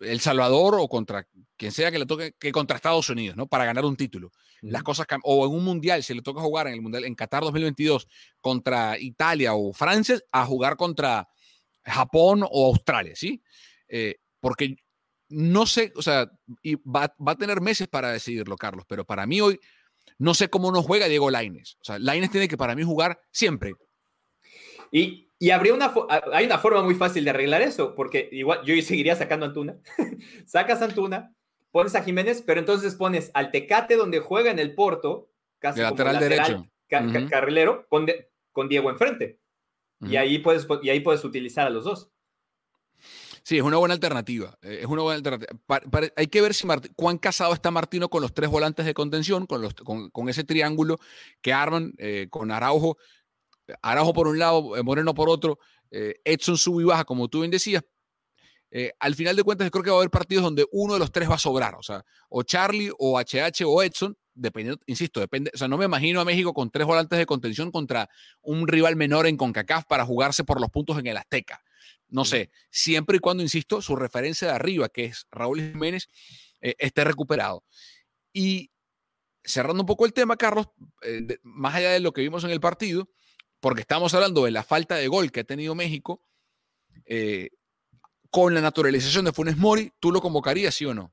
[0.00, 3.46] El Salvador o contra quien sea que le toque, que contra Estados Unidos, ¿no?
[3.46, 4.32] Para ganar un título.
[4.62, 7.42] Las cosas o en un mundial, si le toca jugar en el mundial en Qatar
[7.42, 8.07] 2022
[8.40, 11.28] contra Italia o Francia, a jugar contra
[11.84, 13.42] Japón o Australia, ¿sí?
[13.88, 14.76] Eh, porque
[15.28, 16.30] no sé, o sea,
[16.62, 19.59] y va, va, a tener meses para decidirlo, Carlos, pero para mí hoy
[20.18, 21.76] no sé cómo no juega Diego Laines.
[21.80, 23.74] O sea, Laines tiene que para mí jugar siempre.
[24.90, 25.92] Y, y habría una,
[26.32, 29.76] hay una forma muy fácil de arreglar eso, porque igual yo seguiría sacando a Antuna.
[30.46, 31.34] Sacas a Antuna,
[31.76, 36.18] pones a Jiménez, pero entonces pones al Tecate donde juega en el Porto, casi lateral,
[36.18, 36.66] derecho.
[36.88, 38.06] carrilero, con,
[38.50, 39.38] con, Diego enfrente.
[40.00, 42.10] y, ahí puedes, y ahí puedes utilizar a los dos.
[43.42, 44.56] Sí, es una buena alternativa.
[44.62, 45.60] Eh, es una buena alternativa.
[46.16, 49.60] hay que ver si cuán casado está Martino con los tres volantes de contención, con,
[49.60, 50.96] los, con, ese triángulo
[51.42, 52.96] que arman eh, con Araujo.
[53.82, 55.58] Araujo por un lado, eh, Moreno por otro,
[55.90, 57.84] Edson sube y baja, como tú bien decías,
[58.78, 61.10] eh, al final de cuentas, creo que va a haber partidos donde uno de los
[61.10, 65.50] tres va a sobrar, o sea, o Charlie, o HH, o Edson, dependiendo, insisto, depende,
[65.54, 68.10] o sea, no me imagino a México con tres volantes de contención contra
[68.42, 71.62] un rival menor en CONCACAF para jugarse por los puntos en el Azteca.
[72.08, 76.10] No sé, siempre y cuando, insisto, su referencia de arriba, que es Raúl Jiménez,
[76.60, 77.64] eh, esté recuperado.
[78.30, 78.72] Y
[79.42, 80.66] cerrando un poco el tema, Carlos,
[81.00, 83.08] eh, más allá de lo que vimos en el partido,
[83.58, 86.20] porque estamos hablando de la falta de gol que ha tenido México,
[87.06, 87.48] eh,
[88.30, 91.12] con la naturalización de Funes Mori, ¿tú lo convocarías, sí o no?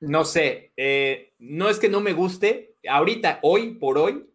[0.00, 2.76] No sé, eh, no es que no me guste.
[2.88, 4.30] Ahorita, hoy por hoy,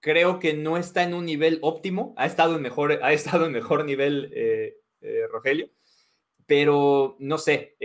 [0.00, 2.14] creo que no está en un nivel óptimo.
[2.16, 5.70] Ha estado en mejor, ha estado en mejor nivel eh, eh, Rogelio,
[6.46, 7.76] pero no sé,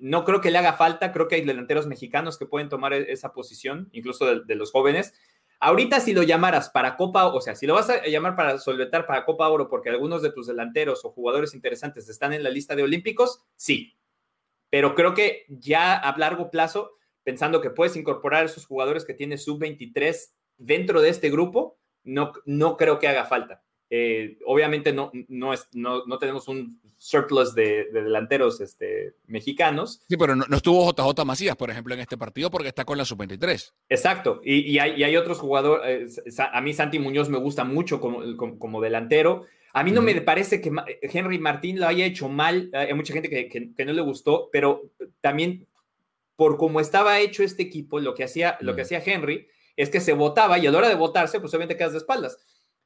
[0.00, 1.12] no creo que le haga falta.
[1.12, 5.14] Creo que hay delanteros mexicanos que pueden tomar e-, esa posición, incluso de los jóvenes.
[5.62, 9.06] Ahorita si lo llamaras para Copa, o sea, si lo vas a llamar para solventar
[9.06, 12.74] para Copa Oro porque algunos de tus delanteros o jugadores interesantes están en la lista
[12.74, 13.98] de olímpicos, sí.
[14.70, 16.92] Pero creo que ya a largo plazo,
[17.24, 22.32] pensando que puedes incorporar a esos jugadores que tienes sub-23 dentro de este grupo, no,
[22.46, 23.62] no creo que haga falta.
[23.92, 30.00] Eh, obviamente no, no, es, no, no, tenemos un surplus de, delanteros este, mexicanos.
[30.08, 33.04] Sí, pero no, estuvo JJ Macías, por ejemplo, en este partido porque está con la
[33.04, 33.72] sub-23.
[33.88, 38.22] Exacto, y, hay, hay, otros jugadores, eh, a mí Santi Muñoz me gusta mucho como,
[38.36, 39.46] como, delantero.
[39.72, 40.70] A mí no me parece que
[41.02, 44.82] Henry Martín lo haya hecho mal, hay mucha gente que, que, no le gustó, pero
[45.20, 45.66] también
[46.36, 50.00] por cómo estaba hecho este equipo, lo que hacía, lo que hacía Henry es que
[50.00, 52.38] se votaba y a la hora de votarse, pues obviamente quedas de espaldas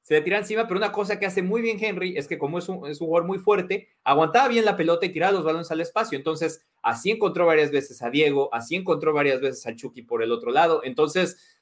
[0.05, 2.59] se le tira encima, pero una cosa que hace muy bien Henry es que como
[2.59, 5.71] es un, es un jugador muy fuerte, aguantaba bien la pelota y tiraba los balones
[5.71, 6.19] al espacio.
[6.19, 10.31] Entonces, así encontró varias veces a Diego, así encontró varias veces a Chucky por el
[10.31, 10.83] otro lado.
[10.85, 11.59] Entonces,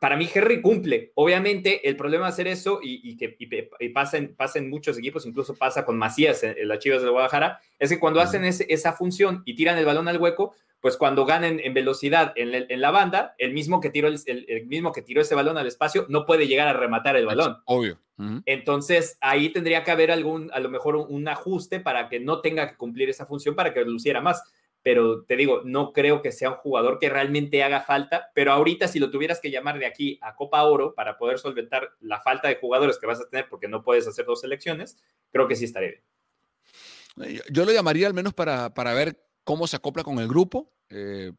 [0.00, 1.12] para mí Henry cumple.
[1.14, 5.84] Obviamente, el problema de hacer eso y, que y, pasa, en, muchos equipos, incluso pasa
[5.84, 9.78] con Macías en, las Chivas de Guadalajara, es que cuando hacen esa función y tiran
[9.78, 13.90] el balón al hueco, pues cuando ganen en velocidad en, la banda, el mismo, que
[13.90, 17.26] tiró el, mismo que tiró ese balón al espacio no puede llegar a rematar el
[17.26, 17.58] balón.
[17.64, 17.98] obvio.
[18.46, 22.68] Entonces ahí tendría que haber algún, a lo mejor un, ajuste para que no tenga
[22.68, 24.42] que cumplir esa función para que luciera más.
[24.82, 28.88] Pero te digo, no creo que sea un jugador que realmente haga falta, pero ahorita
[28.88, 32.48] si lo tuvieras que llamar de aquí a Copa Oro para poder solventar la falta
[32.48, 34.96] de jugadores que vas a tener porque no puedes hacer dos selecciones,
[35.30, 37.42] creo que sí estaría bien.
[37.50, 40.70] Yo lo llamaría al menos para, para ver cómo se acopla con el grupo.
[40.90, 41.32] Eh,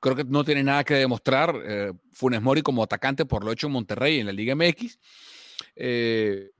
[0.00, 3.66] creo que no tiene nada que demostrar eh, Funes Mori como atacante por lo hecho
[3.66, 4.98] en Monterrey en la Liga MX.
[5.76, 6.52] Eh,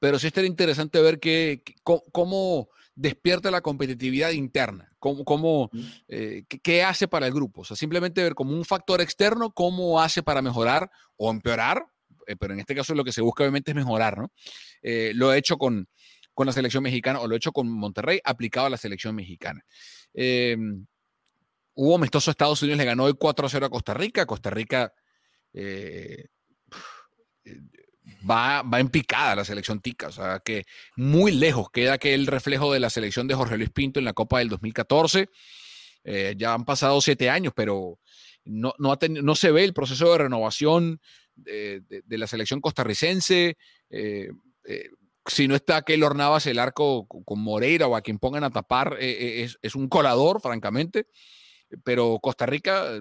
[0.00, 5.70] pero sí estaría interesante ver qué, cómo, despierta la competitividad interna, cómo, cómo
[6.08, 7.60] qué, hace para el grupo.
[7.60, 11.86] O sea, simplemente ver como un factor externo cómo hace para mejorar o empeorar,
[12.40, 14.32] pero en este caso lo que se busca obviamente es mejorar, ¿no?
[15.14, 15.86] lo he hecho con,
[16.34, 19.64] con la selección mexicana o lo he hecho con Monterrey aplicado a la selección mexicana.
[20.14, 20.86] Em,
[21.74, 24.26] hubo amistoso Estados Unidos, le ganó el 4 0 a Costa Rica.
[24.26, 24.92] Costa Rica
[25.52, 26.26] eh,
[28.28, 30.64] va, va en picada la selección tica, o sea que
[30.96, 34.38] muy lejos queda aquel reflejo de la selección de Jorge Luis Pinto en la Copa
[34.38, 35.28] del 2014.
[36.04, 37.98] Eh, ya han pasado siete años, pero
[38.44, 41.00] no, no, se ve el proceso de renovación
[41.34, 43.56] de, la selección costarricense.
[43.90, 44.30] Eh,
[44.64, 44.90] eh,
[45.26, 48.96] si no está Keylor Navas, el arco con Moreira o a quien pongan a tapar,
[49.00, 51.06] es, es, un colador, francamente.
[51.84, 53.00] Pero Costa Rica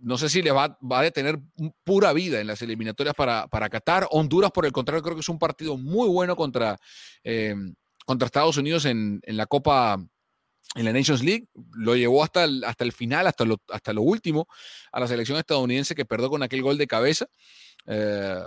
[0.00, 1.38] no sé si le va, va, a detener
[1.84, 4.06] pura vida en las eliminatorias para, para, Qatar.
[4.10, 6.78] Honduras, por el contrario, creo que es un partido muy bueno contra,
[7.24, 7.54] eh,
[8.06, 9.98] contra Estados Unidos en, en, la Copa,
[10.74, 11.48] en la Nations League.
[11.72, 14.46] Lo llevó hasta el, hasta el final, hasta lo, hasta lo último,
[14.92, 17.26] a la selección estadounidense que perdió con aquel gol de cabeza
[17.86, 18.40] eh,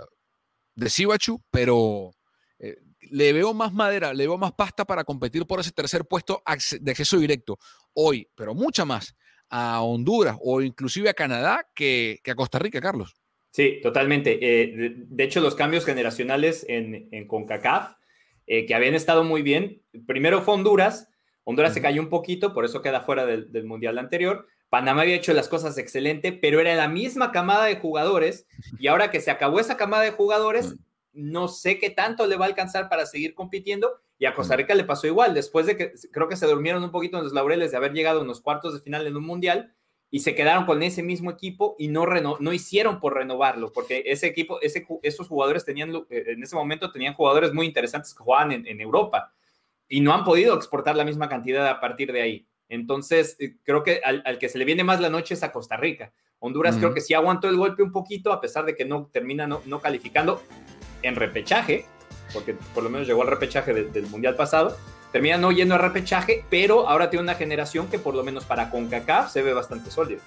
[0.74, 2.12] de Sibachu, pero
[2.58, 2.76] eh,
[3.10, 6.42] le veo más madera, le veo más pasta para competir por ese tercer puesto
[6.80, 7.58] de acceso directo
[7.94, 9.14] hoy, pero mucha más
[9.50, 13.14] a Honduras o inclusive a Canadá que, a Costa Rica, Carlos.
[13.50, 14.38] Sí, totalmente.
[14.40, 17.96] Eh, de, hecho, los cambios generacionales en, en CONCACAF,
[18.46, 21.12] eh, que habían estado muy bien, primero fue Honduras,
[21.44, 24.46] Honduras se cayó un poquito, por eso queda fuera del, Mundial anterior.
[24.72, 28.46] Panamá había hecho las cosas excelente, pero era la misma camada de jugadores
[28.78, 30.76] y ahora que se acabó esa camada de jugadores,
[31.12, 34.74] no sé qué tanto le va a alcanzar para seguir compitiendo y a Costa Rica
[34.74, 37.70] le pasó igual, después de que creo que se durmieron un poquito en los laureles
[37.70, 39.74] de haber llegado a unos cuartos de final en un mundial
[40.10, 44.26] y se quedaron con ese mismo equipo y no, no hicieron por renovarlo, porque ese
[44.26, 48.52] equipo, ese, esos jugadores tenían, eh, en ese momento tenían jugadores muy interesantes que jugaban
[48.52, 49.34] en, Europa
[49.86, 52.46] y no han podido exportar la misma cantidad a partir de ahí.
[52.72, 55.76] Entonces, eh, creo que al, que se le viene más la noche es a Costa
[55.76, 56.10] Rica.
[56.38, 59.46] Honduras creo que sí aguantó el golpe un poquito, a pesar de que no termina
[59.46, 60.42] no, no calificando
[61.02, 61.84] en repechaje,
[62.32, 64.76] porque por lo menos llegó al repechaje del Mundial pasado.
[65.12, 68.70] Termina no yendo a repechaje, pero ahora tiene una generación que por lo menos para
[68.70, 70.22] CONCACAF se ve bastante sólida.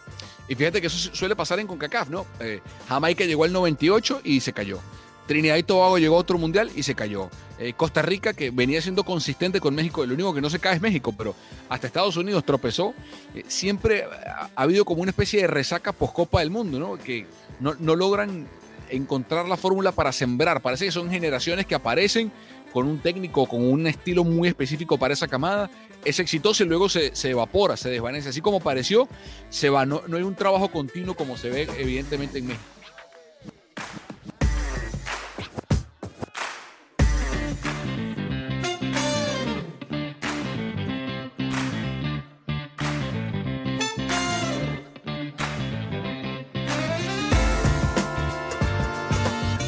[0.47, 2.27] Y fíjate que eso suele pasar en CONCACAF, ¿no?
[2.39, 4.79] Eh, Jamaica llegó al 98 y se cayó.
[5.25, 7.29] Trinidad y Tobago llegó a otro mundial y se cayó.
[7.57, 10.75] Eh, Costa Rica, que venía siendo consistente con México, el único que no se cae
[10.75, 11.35] es México, pero
[11.69, 12.93] hasta Estados Unidos tropezó.
[13.33, 16.97] Eh, siempre ha, habido como una especie de resaca post-Copa del Mundo, ¿no?
[16.97, 17.25] Que
[17.59, 18.47] no, logran
[18.89, 20.61] encontrar la fórmula para sembrar.
[20.61, 22.31] Parece que son generaciones que aparecen
[22.71, 25.69] con un técnico, con un estilo muy específico para esa camada,
[26.03, 28.29] es exitoso y luego se, evapora, se desvanece.
[28.29, 29.07] Así como pareció,
[29.49, 29.85] se va.
[29.85, 32.74] No hay un trabajo continuo como se ve evidentemente en México.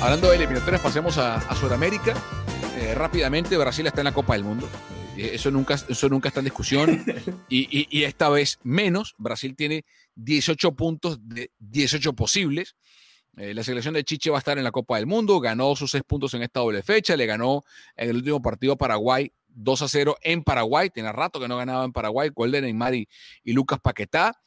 [0.08, 2.14] Hablando de eliminatorias, pasemos a, Sudamérica.
[2.78, 4.66] Eh, rápidamente, Brasil está en la Copa del Mundo.
[5.18, 7.03] Eh, eso, nunca, eso nunca está en discusión.
[7.49, 9.16] Y, esta vez menos.
[9.18, 9.84] Brasil tiene
[10.16, 12.78] 18 puntos de 18 posibles.
[13.36, 15.41] Eh, la selección de Chiche va a estar en la Copa del Mundo.
[15.41, 17.18] Ganó sus 6 puntos en esta doble fecha.
[17.18, 17.66] Le ganó
[17.97, 20.89] en el último partido a Paraguay 2 a 0 en Paraguay.
[20.89, 22.30] Tiene rato que no ganaba en Paraguay.
[22.34, 23.10] Gol de Neymar y,
[23.43, 24.39] Lucas Paquetá.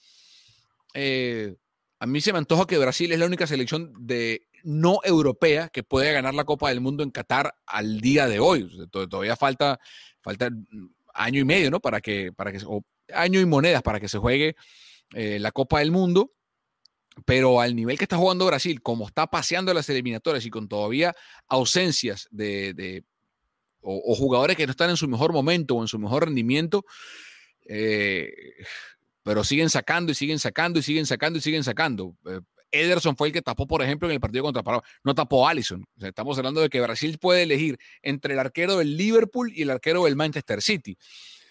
[2.00, 5.82] A mí se me antoja que Brasil es la única selección de no europea que
[5.82, 8.70] puede ganar la Copa del Mundo en Qatar al día de hoy.
[8.90, 9.78] todavía falta,
[10.22, 10.50] falta
[11.12, 11.78] año y medio, ¿no?
[11.78, 12.82] Para que, para que, o
[13.12, 14.56] año y monedas para que se juegue
[15.12, 16.32] eh, la Copa del Mundo.
[17.26, 21.14] Pero al nivel que está jugando Brasil, como está paseando las eliminatorias y con todavía
[21.48, 23.04] ausencias de,
[23.82, 26.86] o, jugadores que no están en su mejor momento o en su mejor rendimiento,
[27.66, 28.32] eh,
[29.22, 32.16] pero siguen sacando y siguen sacando y siguen sacando y siguen sacando.
[32.26, 32.40] Eh,
[32.72, 34.88] Ederson fue el que tapó, por ejemplo, en el partido contra Paraguay.
[35.02, 35.84] No tapó Allison.
[36.00, 40.04] estamos hablando de que Brasil puede elegir entre el arquero del Liverpool y el arquero
[40.04, 40.96] del Manchester City.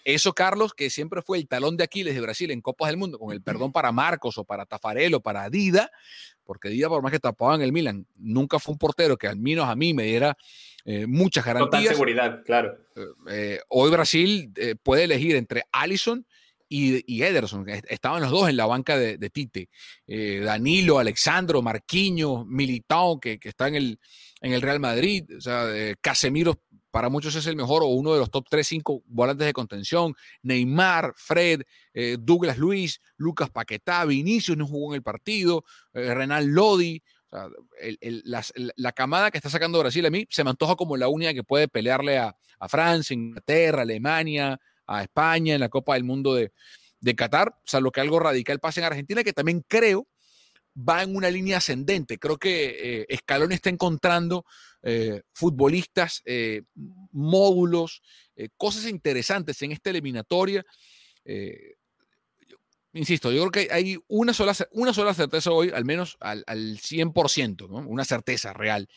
[0.04, 3.18] Eso, Carlos, que siempre fue el talón de Aquiles de Brasil en Copas del Mundo,
[3.18, 5.90] con el perdón para Marcos o para Tafarel o para Dida,
[6.44, 9.36] porque Dida, por más que tapaba en el Milan, nunca fue un portero que al
[9.36, 10.36] menos a mí me diera
[10.84, 11.82] eh, muchas garantías.
[11.82, 12.78] Total seguridad, claro.
[12.96, 13.00] Eh,
[13.30, 14.52] eh, hoy Brasil
[14.82, 16.26] puede elegir entre Allison
[16.72, 19.68] y, Ederson, estaban los dos en la banca de, Tite.
[20.06, 23.98] Eh, Danilo, Alexandro, Marquinhos, Militao, que, está en el,
[24.40, 25.24] en el Real Madrid.
[25.36, 26.62] O sea, eh, Casemiro
[26.92, 30.14] para muchos es el mejor o uno de los top 3, 5 volantes de contención.
[30.42, 31.62] Neymar, Fred,
[31.92, 37.02] eh, Douglas Luis, Lucas Paquetá, Vinicius no jugó en el partido, Renal Lodi.
[38.76, 41.42] la, camada que está sacando Brasil a mí se me antoja como la única que
[41.42, 42.34] puede pelearle a
[42.68, 44.60] Francia, Inglaterra, Alemania,
[44.90, 46.52] a España en la Copa del Mundo de,
[47.00, 50.08] de Qatar, salvo que algo radical pase en Argentina, que también creo
[50.76, 52.18] va en una línea ascendente.
[52.18, 54.44] Creo que eh, Scaloni está encontrando
[54.82, 56.62] eh, futbolistas, eh,
[57.12, 58.02] módulos,
[58.56, 60.64] cosas interesantes en esta eliminatoria.
[62.94, 66.78] insisto, yo creo que hay una sola, una sola certeza hoy, al menos al, al
[66.78, 67.76] 100%, ¿no?
[67.86, 68.88] una certeza real,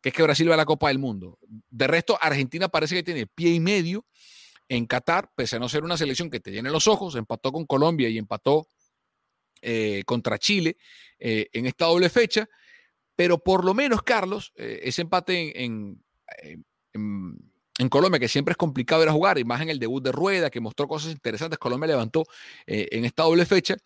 [0.00, 1.38] que es que Brasil va a la Copa del Mundo.
[1.68, 4.06] De resto, Argentina parece que tiene pie y medio
[4.68, 7.66] en Qatar, pese a no ser una selección que te llene los ojos, empató con
[7.66, 8.68] Colombia y empató
[9.62, 10.76] eh, contra Chile
[11.18, 12.48] eh, en esta doble fecha,
[13.14, 16.02] pero por lo menos, Carlos, eh, ese empate en,
[16.92, 20.12] en, Colombia, que siempre es complicado ir a jugar, y más en el debut de
[20.12, 22.24] Rueda, que mostró cosas interesantes, Colombia levantó
[22.66, 23.76] en esta doble fecha,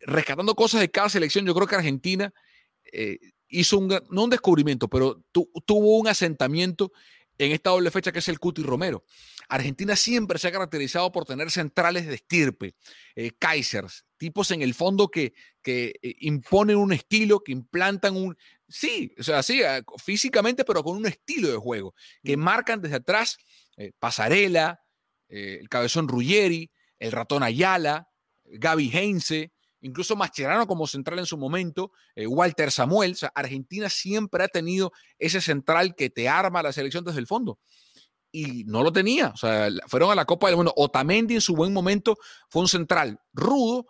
[0.00, 2.32] rescatando cosas de cada selección, yo creo que Argentina
[3.48, 6.92] hizo un, no un descubrimiento, pero tuvo un asentamiento
[7.38, 9.04] en esta doble fecha que es el Cuti Romero.
[9.48, 12.74] Argentina siempre se ha caracterizado por tener centrales de estirpe,
[13.14, 18.36] eh, Kaisers, tipos en el fondo que, que eh, imponen un estilo, que implantan un...
[18.68, 22.96] Sí, o sea, sí, ah, físicamente, pero con un estilo de juego, que marcan desde
[22.96, 23.38] atrás
[23.76, 24.80] eh, Pasarela,
[25.28, 26.70] el cabezón Ruggeri,
[27.00, 28.08] el ratón Ayala,
[28.44, 33.12] Gaby Heinze, incluso Mascherano como central en su momento, Walter Samuel.
[33.12, 37.26] O sea, Argentina siempre ha tenido ese central que te arma la selección desde el
[37.26, 37.58] fondo
[38.36, 39.28] y no lo tenía.
[39.28, 40.72] O sea, fueron a la Copa del Mundo.
[40.76, 42.18] Otamendi en su buen momento
[42.50, 43.86] fue un central rudo,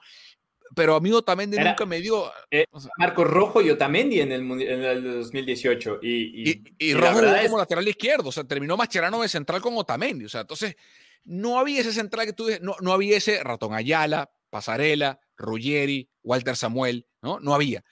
[0.74, 2.30] pero a mí Otamendi nunca me dio.
[2.50, 2.64] Eh,
[2.98, 5.98] Marco Rojo y Otamendi en el, en el 2018.
[6.02, 8.28] Y, y, y, Rojo como lateral izquierdo.
[8.28, 10.26] O sea, terminó Mascherano de central con Otamendi.
[10.26, 10.76] O sea, entonces
[11.24, 16.56] no había ese central que tú no, no había ese Ratón Ayala, Pasarela, Ruggeri, Walter
[16.56, 17.40] Samuel, ¿no?
[17.40, 17.84] No había.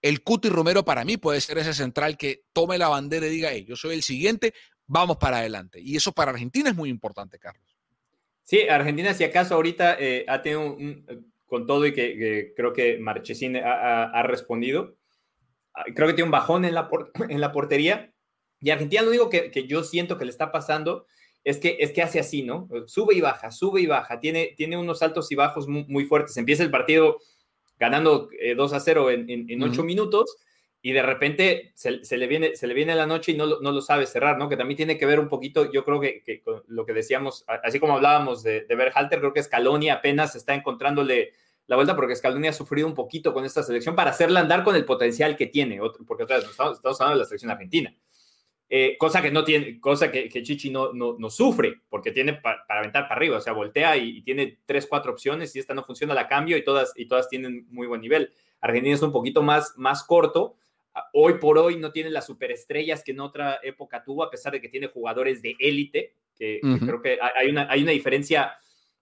[0.00, 3.56] El Cuti Romero para mí puede ser ese central que tome la bandera y diga,
[3.56, 4.52] yo soy el siguiente,
[4.86, 5.80] vamos para adelante.
[5.80, 7.78] Y eso para Argentina es muy importante, Carlos.
[8.42, 12.98] Sí, Argentina, si acaso ahorita eh, ha tenido un, con todo y que, creo que
[12.98, 14.96] Marchesín ha, respondido,
[15.74, 16.88] ah, creo que tiene un bajón en la,
[17.28, 18.12] en la portería.
[18.58, 21.06] Y Argentina lo único que, yo siento que le está pasando
[21.44, 22.68] es que, es que hace así, ¿no?
[22.86, 26.36] Sube y baja, sube y baja, tiene, tiene unos altos y bajos muy, fuertes.
[26.36, 27.18] Empieza el partido
[27.78, 30.36] ganando 2 eh, a 0 en, en, 8 minutos
[30.80, 33.80] y de repente se, le viene, se le viene la noche y no, no, lo
[33.80, 34.48] sabe cerrar, ¿no?
[34.48, 37.80] Que también tiene que ver un poquito, yo creo que, con lo que decíamos, así
[37.80, 41.32] como hablábamos de, de Berhalter, creo que Scaloni apenas está encontrándole
[41.66, 44.74] la vuelta porque Scaloni ha sufrido un poquito con esta selección para hacerla andar con
[44.74, 47.94] el potencial que tiene, porque otra vez estamos, hablando de la selección argentina.
[48.74, 53.02] Eh, cosa que no tiene, cosa que, Chichi no, no, sufre, porque tiene para aventar
[53.02, 56.14] para arriba, o sea, voltea y, y, tiene tres, cuatro opciones y esta no funciona,
[56.14, 58.32] la cambio y todas, y todas tienen muy buen nivel.
[58.62, 60.56] Argentina es un poquito más, más corto,
[61.12, 64.62] hoy por hoy no tiene las superestrellas que en otra época tuvo, a pesar de
[64.62, 68.54] que tiene jugadores de élite, que, creo que hay una, hay una diferencia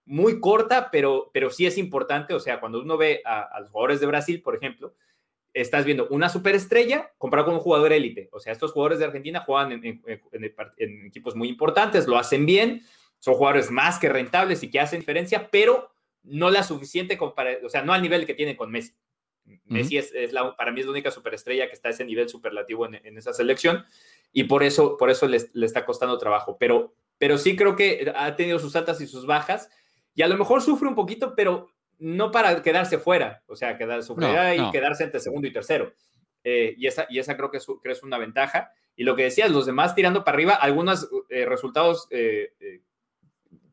[0.05, 2.35] muy corta, pero, pero sí es importante.
[2.35, 4.95] O sea, cuando uno ve a, los jugadores de Brasil, por ejemplo,
[5.53, 8.28] estás viendo una superestrella comparado con un jugador élite.
[8.32, 12.82] O sea, estos jugadores de Argentina juegan en, en, equipos muy importantes, lo hacen bien,
[13.18, 15.90] son jugadores más que rentables y que hacen diferencia, pero
[16.22, 18.94] no la suficiente, para, o sea, no al nivel que tienen con Messi.
[19.64, 22.86] Messi es, la, para mí es la única superestrella que está a ese nivel superlativo
[22.86, 23.84] en, esa selección
[24.32, 26.57] y por eso, por eso le, está costando trabajo.
[26.59, 29.68] Pero, pero sí creo que ha tenido sus altas y sus bajas
[30.14, 31.68] y a lo mejor sufre un poquito, pero
[32.01, 35.92] no para quedarse fuera, o sea, quedar, y quedarse entre segundo y tercero.
[36.42, 38.72] Eh, y, esa, y esa creo que es, una ventaja.
[38.96, 42.53] Y lo que decías, los demás tirando para arriba, algunos eh, resultados eh,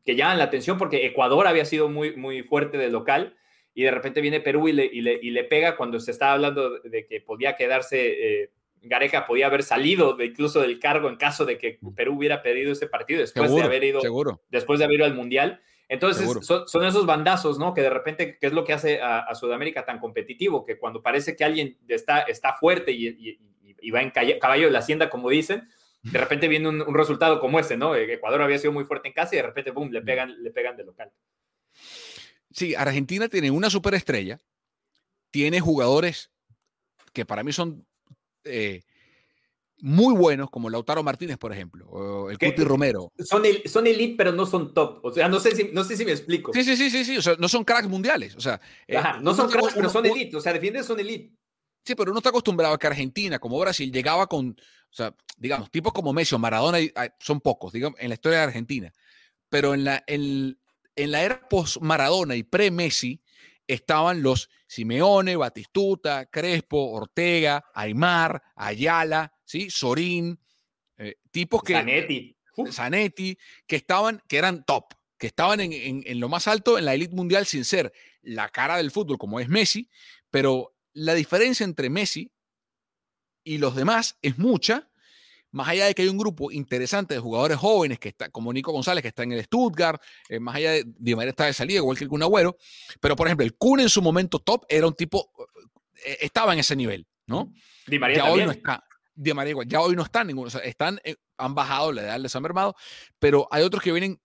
[0.04, 3.36] que llaman la atención porque Ecuador había sido muy, muy fuerte de local
[3.74, 7.06] y de repente viene Perú y le, y le, pega cuando se estaba hablando de
[7.06, 8.50] que podía quedarse, eh,
[8.80, 12.72] Gareca podía haber salido de, incluso del cargo en caso de que Perú hubiera pedido
[12.72, 14.00] ese partido después de haber ido
[14.48, 15.60] después de haber ido al Mundial.
[15.88, 17.72] Entonces, son, esos bandazos, ¿no?
[17.72, 20.64] Que de repente, ¿qué es lo que hace a, Sudamérica tan competitivo?
[20.66, 23.38] Que cuando parece que alguien está, está fuerte y,
[23.90, 25.68] va en caballo de la hacienda, como dicen,
[26.02, 27.96] de repente viene un, resultado como ese, ¿no?
[27.96, 30.76] Ecuador había sido muy fuerte en casa y de repente, boom, le pegan, le pegan
[30.76, 31.10] de local.
[32.50, 34.40] Sí, Argentina tiene una superestrella,
[35.30, 36.30] tiene jugadores
[37.12, 37.86] que para mí son
[38.44, 38.82] eh,
[39.80, 43.12] muy buenos, como Lautaro Martínez, por ejemplo, o el Cuti Romero.
[43.18, 45.04] Son, son elite, pero no son top.
[45.04, 46.52] O sea, no sé si, no sé si me explico.
[46.52, 47.16] Sí, sí, sí, sí, sí.
[47.16, 48.34] O sea, no son cracks mundiales.
[48.36, 50.36] O sea, eh, no son cracks, pero son elite.
[50.36, 51.32] O sea, defienden son elite.
[51.84, 55.70] Sí, pero uno está acostumbrado a que Argentina, como Brasil, llegaba con, o sea, digamos,
[55.70, 56.78] tipos como Messi o Maradona,
[57.18, 58.92] son pocos, digamos, en la historia de Argentina.
[59.48, 60.58] Pero en la, en,
[60.96, 63.22] en la era post-Maradona y pre-Messi
[63.66, 69.70] estaban los Simeone, Batistuta, Crespo, Ortega, Aymar, Ayala, ¿sí?
[69.70, 70.38] Sorín,
[70.98, 71.72] eh, tipos que...
[71.72, 72.36] Zanetti.
[72.70, 76.94] Zanetti, que estaban, que eran top, que estaban en, en, lo más alto en la
[76.94, 79.88] élite mundial sin ser la cara del fútbol como es Messi,
[80.30, 82.32] pero la diferencia entre Messi
[83.44, 84.90] y los demás es mucha,
[85.52, 88.72] más allá de que hay un grupo interesante de jugadores jóvenes que está, como Nico
[88.72, 91.78] González, que está en el Stuttgart, eh, más allá de Di María está de salida,
[91.78, 92.56] igual que el Kun Agüero,
[93.00, 95.30] pero por ejemplo, el Kun en su momento top era un tipo,
[96.04, 97.54] eh, estaba en ese nivel, ¿no?
[97.86, 98.40] Di María ya también.
[98.40, 98.84] hoy no está.
[99.20, 102.02] Di María igual, ya hoy no están ninguno, o sea, están, eh, han bajado la
[102.02, 102.76] edad, les han mermado,
[103.18, 104.20] pero hay otros que vienen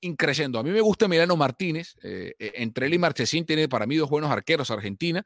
[0.00, 0.58] increciendo.
[0.58, 3.96] A mí me gusta Milano Martínez, eh, eh, entre él y Marchesín tiene para mí
[3.96, 5.24] dos buenos arqueros Argentina.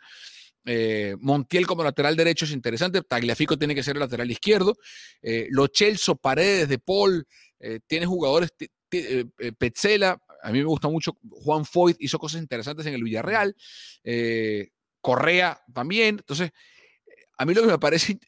[1.18, 3.02] Montiel como lateral derecho es interesante.
[3.02, 4.76] Tagliafico tiene que ser el lateral izquierdo.
[5.20, 7.26] Eh, Lo Celso, Paredes, De Paul,
[7.88, 8.50] tiene jugadores.
[9.58, 11.16] Petzela, a mí me gusta mucho.
[11.30, 13.56] Juan Foyt hizo cosas interesantes en el Villarreal.
[15.00, 16.18] Correa también.
[16.20, 16.50] Entonces,
[17.38, 18.20] a mí lo que me parece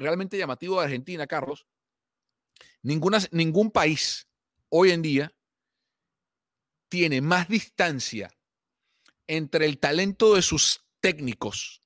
[0.00, 1.66] realmente llamativo de Argentina, Carlos,
[2.82, 4.26] ningún país
[4.70, 5.34] hoy en día
[6.88, 8.30] tiene más distancia
[9.26, 11.82] entre el talento de sus técnicos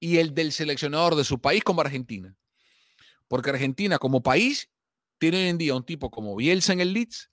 [0.00, 2.36] y el del seleccionador de su país como Argentina.
[3.28, 4.70] Porque Argentina como país
[5.18, 7.30] tiene hoy en día un tipo como Bielsa en el Leeds,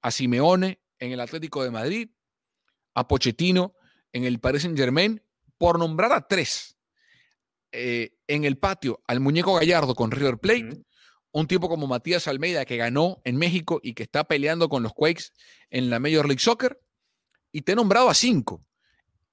[0.00, 2.10] a Simeone en el Atlético de Madrid,
[2.94, 3.74] a Pochettino
[4.12, 5.22] en el Paris Saint Germain,
[5.58, 6.75] por nombrar a tres.
[7.76, 10.82] Eh, en el patio al muñeco Gallardo con River Plate,
[11.32, 14.94] un tipo como Matías Almeida que ganó en México y que está peleando con los
[14.94, 15.24] Quakes
[15.70, 16.80] en la Major League Soccer,
[17.52, 18.64] y te he nombrado a cinco.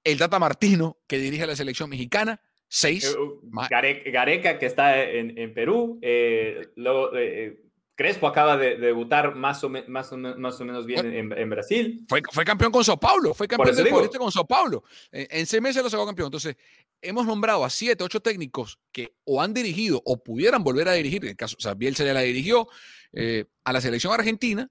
[0.04, 3.04] El Tata Martino, que dirige a la selección mexicana, seis.
[3.04, 3.40] Eh, uh,
[3.70, 5.98] Gareca, que está en, en Perú.
[6.02, 7.63] eh, luego, eh,
[7.96, 11.06] Crespo acaba de, de debutar más o, me- más, o me- más o menos bien
[11.12, 12.04] en, en Brasil.
[12.08, 13.88] Fue, fue campeón con Sao Paulo, fue campeón del.
[13.88, 14.82] Paulista con Sao Paulo.
[15.12, 16.26] En, en seis meses lo sacó campeón.
[16.26, 16.56] Entonces,
[17.00, 21.22] hemos nombrado a siete, ocho técnicos que o han dirigido o pudieran volver a dirigir,
[21.24, 22.66] en el caso, o sea, Bielsa ya la dirigió,
[23.12, 24.68] eh, a la selección argentina,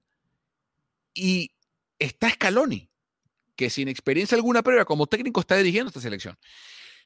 [1.14, 1.50] y
[1.98, 2.90] está Scaloni,
[3.56, 6.36] que sin experiencia alguna previa como técnico está dirigiendo esta selección.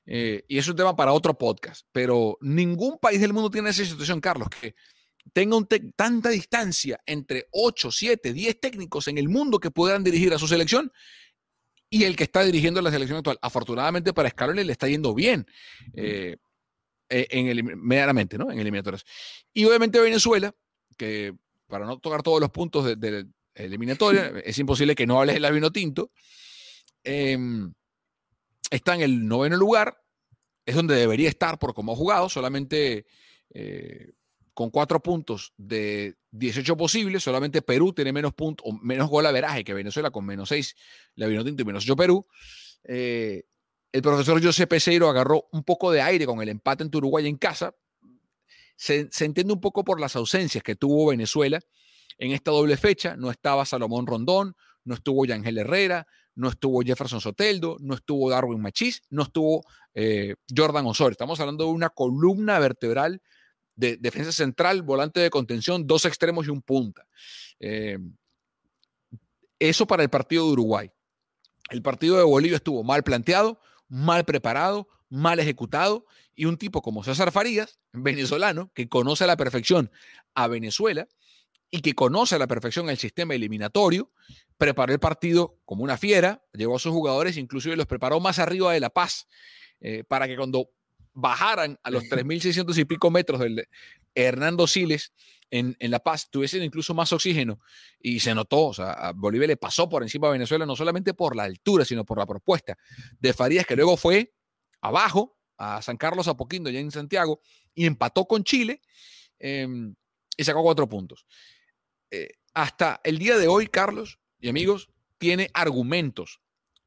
[0.07, 3.85] Eh, y es un tema para otro podcast, pero ningún país del mundo tiene esa
[3.85, 4.75] situación, Carlos, que
[5.33, 10.33] tenga un tanta distancia entre 8, 7, 10 técnicos en el mundo que puedan dirigir
[10.33, 10.93] a su selección
[11.91, 13.39] y el que está dirigiendo la selección actual.
[13.43, 15.47] Afortunadamente para Scaloni le está yendo bien
[15.95, 16.37] eh,
[17.09, 18.51] eh, en medianamente, ¿no?
[18.51, 19.05] En eliminatorias.
[19.53, 20.55] Y obviamente Venezuela,
[20.97, 21.35] que
[21.67, 25.53] para no tocar todos los puntos de, de eliminatoria, es imposible que no hables del
[25.53, 26.11] vino tinto.
[27.05, 27.73] em,
[28.71, 30.03] está en el noveno lugar,
[30.67, 33.07] es donde debería estar por cómo ha jugado, solamente
[33.55, 34.13] eh,
[34.59, 39.63] con cuatro puntos de 18 posibles, solamente Perú tiene menos puntos, o menos gol averaje
[39.63, 40.75] que Venezuela con menos 6,
[41.15, 42.27] la Vinotinto y menos 8 Perú.
[42.83, 43.45] Eh,
[43.93, 47.37] el profesor José Peseiro agarró un poco de aire con el empate en Uruguay en
[47.37, 47.73] casa.
[48.75, 51.61] Se, se entiende un poco por las ausencias que tuvo Venezuela
[52.19, 53.15] en esta doble fecha.
[53.17, 58.61] No estaba Salomón Rondón, no estuvo Yangel Herrera, no estuvo Jefferson Soteldo, no estuvo Darwin
[58.61, 61.13] Machís, no estuvo eh, Jordan Osorio.
[61.13, 63.23] Estamos hablando de una columna vertebral
[63.79, 67.07] de defensa central, volante de contención, dos extremos y un punta.
[67.61, 67.97] Eh,
[69.61, 70.91] eso para el partido de Uruguay.
[71.71, 77.05] El partido de Bolivia estuvo mal planteado, mal preparado, mal ejecutado y un tipo como
[77.05, 79.93] César Farías, venezolano, que conoce a la perfección
[80.35, 81.07] a Venezuela
[81.71, 84.11] y que conoce a la perfección el sistema eliminatorio,
[84.57, 88.73] preparó el partido como una fiera, llevó a sus jugadores, inclusive los preparó más arriba
[88.73, 89.29] de La Paz,
[89.81, 90.73] eh, para que cuando
[91.21, 93.69] bajaran a los 3.600 y pico metros del
[94.15, 95.13] Hernando Siles
[95.51, 97.61] en, en, La Paz, tuviesen incluso más oxígeno
[97.99, 101.15] y se notó, o sea, a Bolivia le pasó por encima a Venezuela no solamente
[101.15, 102.77] por la altura, sino por la propuesta
[103.19, 104.33] de Farías, que luego fue
[104.81, 107.41] abajo a San Carlos Apoquindo, ya en Santiago,
[107.75, 108.81] y empató con Chile
[109.41, 109.67] eh,
[110.37, 111.27] y sacó cuatro puntos.
[112.11, 114.89] Eh, hasta el día de hoy, Carlos y amigos,
[115.19, 116.41] tiene argumentos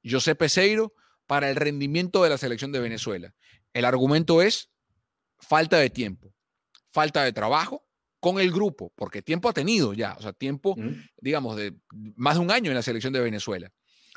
[0.10, 0.94] José Peseiro
[1.28, 3.34] para el rendimiento de la selección de Venezuela.
[3.74, 4.70] El argumento es
[5.40, 6.34] falta de tiempo,
[6.92, 7.86] falta de trabajo
[8.20, 11.10] con el grupo, porque tiempo ha tenido ya, o sea, tiempo, mm.
[11.20, 11.76] digamos, de
[12.16, 13.72] más de un año en la selección de Venezuela.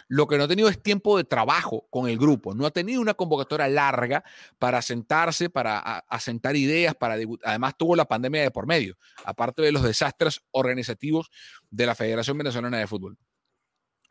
[0.09, 3.01] Lo que no ha tenido es tiempo de trabajo con el grupo, no ha tenido
[3.01, 4.23] una convocatoria larga
[4.59, 9.73] para sentarse, para asentar ideas, para además tuvo la pandemia de por medio, aparte de
[9.73, 11.31] los desastres organizativos
[11.71, 13.17] de la Federación Venezolana de Fútbol.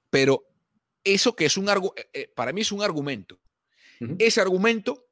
[0.09, 0.43] Pero
[1.03, 1.69] eso que es un
[2.13, 3.39] eh, para mí es un argumento.
[4.01, 4.15] Uh -huh.
[4.17, 5.05] Ese argumento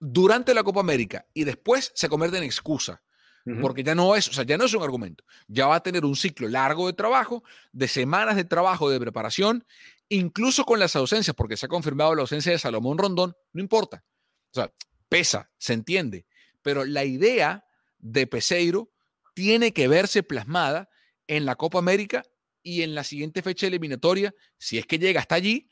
[0.00, 3.02] durante la Copa América y después se convierte en excusa.
[3.44, 3.60] Uh -huh.
[3.60, 5.24] Porque ya no es, o sea, ya no es un argumento.
[5.46, 7.42] Ya va a tener un ciclo largo de trabajo,
[7.72, 9.64] de semanas de trabajo, de preparación,
[10.08, 14.04] incluso con las ausencias, porque se ha confirmado la ausencia de Salomón Rondón, no importa.
[14.50, 14.72] O sea,
[15.08, 16.26] pesa, se entiende.
[16.62, 17.64] Pero la idea
[17.98, 18.90] de Peseiro
[19.34, 20.88] tiene que verse plasmada
[21.26, 22.24] en la Copa América
[22.62, 25.68] y en la siguiente fecha eliminatoria, si es que llega hasta allí,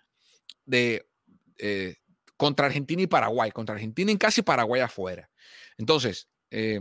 [0.64, 1.09] de,
[1.59, 1.97] eh,
[2.37, 5.30] contra Argentina y Paraguay, contra Argentina en casa y Paraguay afuera.
[5.78, 6.80] Entonces, eh,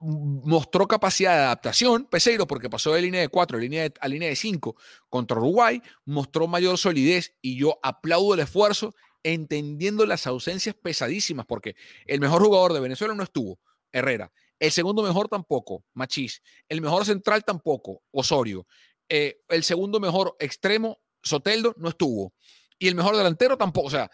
[0.00, 4.08] mostró capacidad de adaptación, Peseiro, porque pasó de línea de 4 a línea de, a
[4.08, 4.76] línea de 5
[5.08, 11.76] contra Uruguay, mostró mayor solidez y yo aplaudo el esfuerzo entendiendo las ausencias pesadísimas, porque
[12.06, 13.58] el mejor jugador de Venezuela no estuvo,
[13.92, 14.30] Herrera.
[14.58, 16.42] El segundo mejor tampoco, Machís.
[16.68, 18.66] El mejor central tampoco, Osorio.
[19.08, 22.34] Eh, el segundo mejor extremo, Soteldo, no estuvo.
[22.78, 23.88] Y el mejor delantero tampoco.
[23.88, 24.10] O sea,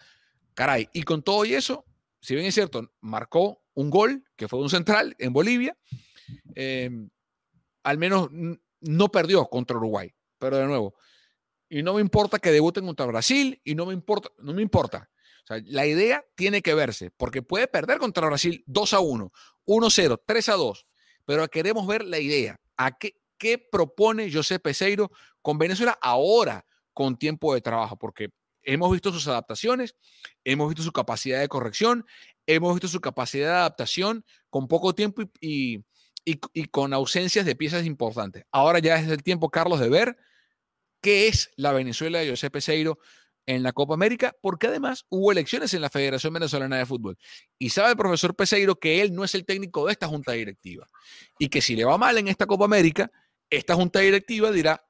[0.53, 0.87] caray.
[0.93, 1.85] Y con todo y eso,
[2.21, 5.77] si bien es cierto, marcó un gol, que fue un central en Bolivia,
[6.55, 7.09] em,
[7.83, 8.29] al menos
[8.81, 10.13] no perdió contra Uruguay.
[10.37, 10.95] Pero de nuevo,
[11.69, 15.09] y no me importa que debuten contra Brasil, y no me importa, no me importa.
[15.43, 19.31] O sea, la idea tiene que verse, porque puede perder contra Brasil 2 a 1,
[19.65, 20.87] 1 0, 3 a 2,
[21.25, 22.59] pero queremos ver la idea.
[22.77, 27.97] ¿A qué, qué propone José Peseiro con Venezuela ahora con tiempo de trabajo?
[27.97, 28.29] Porque
[28.63, 29.95] hemos visto sus adaptaciones,
[30.43, 32.05] hemos visto su capacidad de corrección,
[32.45, 35.83] hemos visto su capacidad de adaptación con poco tiempo y,
[36.69, 38.43] con ausencias de piezas importantes.
[38.51, 40.17] Ahora ya es el tiempo, Carlos, de ver
[41.01, 42.99] qué es la Venezuela de José Peseiro
[43.47, 47.17] en la Copa América, porque además hubo elecciones en la Federación Venezolana de Fútbol.
[47.57, 50.87] Y sabe el profesor Peseiro que él no es el técnico de esta junta directiva.
[51.39, 53.11] Y que si le va mal en esta Copa América,
[53.49, 54.85] esta junta directiva dirá,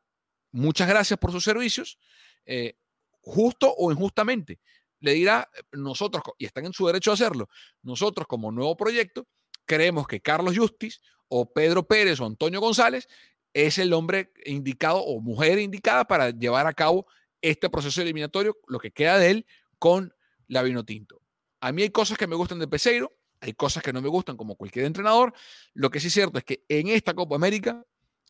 [0.52, 1.98] muchas gracias por sus servicios,
[2.46, 2.76] eh,
[3.22, 4.60] justo o injustamente
[5.02, 7.50] le dirá, nosotros, y están en su derecho a hacerlo,
[7.82, 9.28] nosotros como nuevo proyecto,
[9.66, 13.08] creemos que Carlos Justis o Pedro Pérez o Antonio González
[13.54, 17.08] es el hombre indicado o mujer indicada para llevar a cabo
[17.42, 19.46] este proceso eliminatorio, lo que queda de él
[19.80, 20.14] con
[20.48, 21.22] la Vino Tinto.
[21.60, 24.38] A mí hay cosas que me gustan de Peseiro, hay cosas que no me gustan
[24.38, 25.34] como cualquier entrenador.
[25.74, 27.84] Lo que sí es cierto es que en esta Copa América,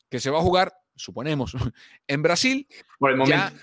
[0.09, 1.53] que se va a jugar, suponemos,
[2.07, 2.67] en Brasil,
[2.97, 3.57] Por el momento.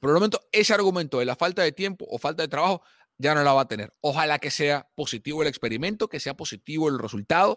[0.00, 2.82] Por el momento, ese argumento de la falta de tiempo o falta de trabajo
[3.18, 3.92] ya no la va a tener.
[4.00, 7.56] Ojalá que sea positivo el experimento, que sea positivo el resultado,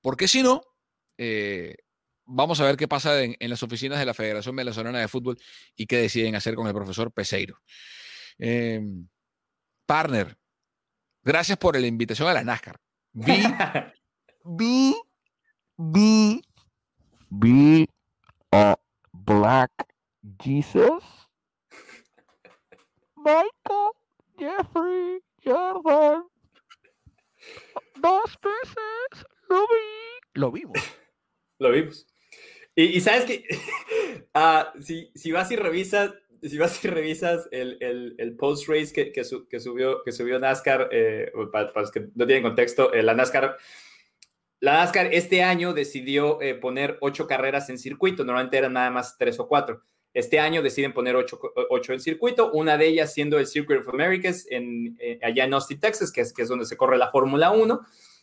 [0.00, 0.62] porque si no,
[1.18, 1.76] eh,
[2.24, 5.38] vamos a ver qué pasa en, las oficinas de la Federación Venezolana de Fútbol
[5.76, 7.58] y qué deciden hacer con el profesor Peseiro.
[8.38, 9.06] Em,
[9.86, 10.36] partner,
[11.22, 12.80] gracias por la invitación a la NASCAR.
[13.12, 13.42] Vi,
[14.44, 14.96] vi,
[15.76, 16.42] vi,
[17.28, 17.88] vi
[18.50, 18.76] a
[19.12, 19.70] Black
[20.42, 21.23] Jesus
[23.24, 23.90] Michael,
[24.38, 26.24] Jeffrey, Jordan.
[27.96, 30.30] Dos veces lo vi.
[30.34, 30.78] Lo vimos.
[31.58, 32.06] Lo vimos.
[32.74, 33.44] Y, sabes que
[34.34, 36.12] ah, si, si, vas y revisas,
[36.42, 40.40] si vas y revisas el, el, el post race que, que, que, subió, que subió
[40.40, 43.56] NASCAR, eh, para, los que no tienen contexto, eh, la NASCAR,
[44.58, 48.24] la NASCAR este año decidió eh, poner ocho carreras en circuito.
[48.24, 49.82] Normalmente eran nada más tres o cuatro.
[50.14, 54.46] Este año deciden poner ocho, en circuito, una de ellas siendo el Circuit of Americas
[54.48, 57.50] en, eh, allá en Austin, Texas, que es, que es donde se corre la Fórmula
[57.50, 57.80] 1.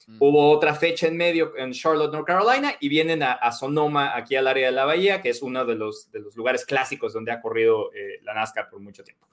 [0.07, 0.15] Mm.
[0.17, 4.47] Hubo otra fecha en medio en Charlotte, North Carolina, y vienen a, Sonoma, aquí al
[4.47, 7.41] área de la Bahía, que es uno de los, de los lugares clásicos donde ha
[7.41, 9.27] corrido eh, la NASCAR por mucho tiempo.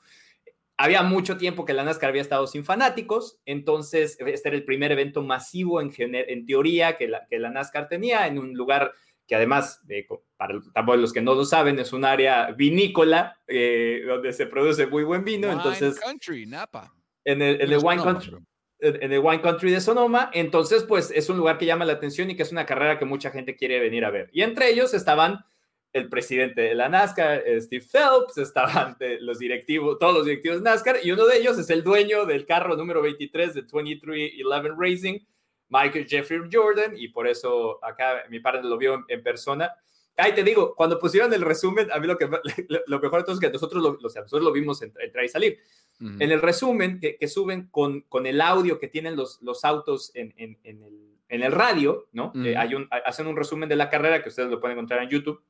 [0.77, 4.91] Había mucho tiempo que la NASCAR había estado sin fanáticos, entonces este era el primer
[4.91, 8.93] evento masivo en, en teoría que la, que la NASCAR tenía en un lugar
[9.29, 9.83] que además,
[10.37, 15.05] para los que no lo saben, es un área vinícola eh, donde se produce muy
[15.05, 15.49] buen vino.
[15.49, 16.95] Wine entonces, Country, Napa.
[17.25, 18.37] En el, en el wine country.
[18.81, 22.31] En el Wine Country de Sonoma, entonces pues es un lugar que llama la atención
[22.31, 24.31] y que es una carrera que mucha gente quiere venir a ver.
[24.33, 25.45] Y entre ellos estaban
[25.93, 30.71] el presidente de la NASCAR, eh, Steve Phelps, estaban los directivos, todos los directivos de
[30.71, 35.19] NASCAR, y uno de ellos es el dueño del carro número 23 de 2311 Racing,
[35.69, 39.73] Michael Jeffrey Jordan, y por eso acá mi padre lo vio en, persona.
[40.17, 42.29] Ay, te digo, cuando pusieron el resumen, a mí lo, que,
[42.87, 45.59] lo, mejor de es que nosotros lo, nosotros lo vimos entrar y salir.
[46.01, 50.33] En el resumen que, suben con, con, el audio que tienen los, los autos en,
[50.37, 52.33] en, el, en, el, radio, ¿no?
[52.37, 55.09] Eh, hay un, hacen un resumen de la carrera que ustedes lo pueden encontrar en
[55.09, 55.43] YouTube.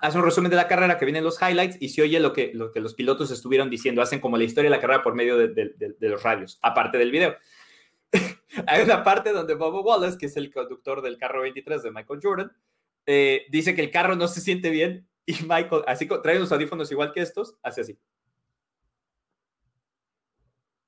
[0.00, 2.52] Hacen un resumen de la carrera que vienen los highlights y se oye lo que,
[2.54, 4.00] lo que los pilotos estuvieron diciendo.
[4.00, 7.10] Hacen como la historia de la carrera por medio de, de los radios, aparte del
[7.10, 7.36] video.
[8.66, 12.20] hay una parte donde Bobo Wallace, que es el conductor del carro 23 de Michael
[12.22, 12.52] Jordan,
[13.06, 16.90] eh, dice que el carro no se siente bien y Michael, así trae unos audífonos
[16.90, 17.98] igual que estos, hace así.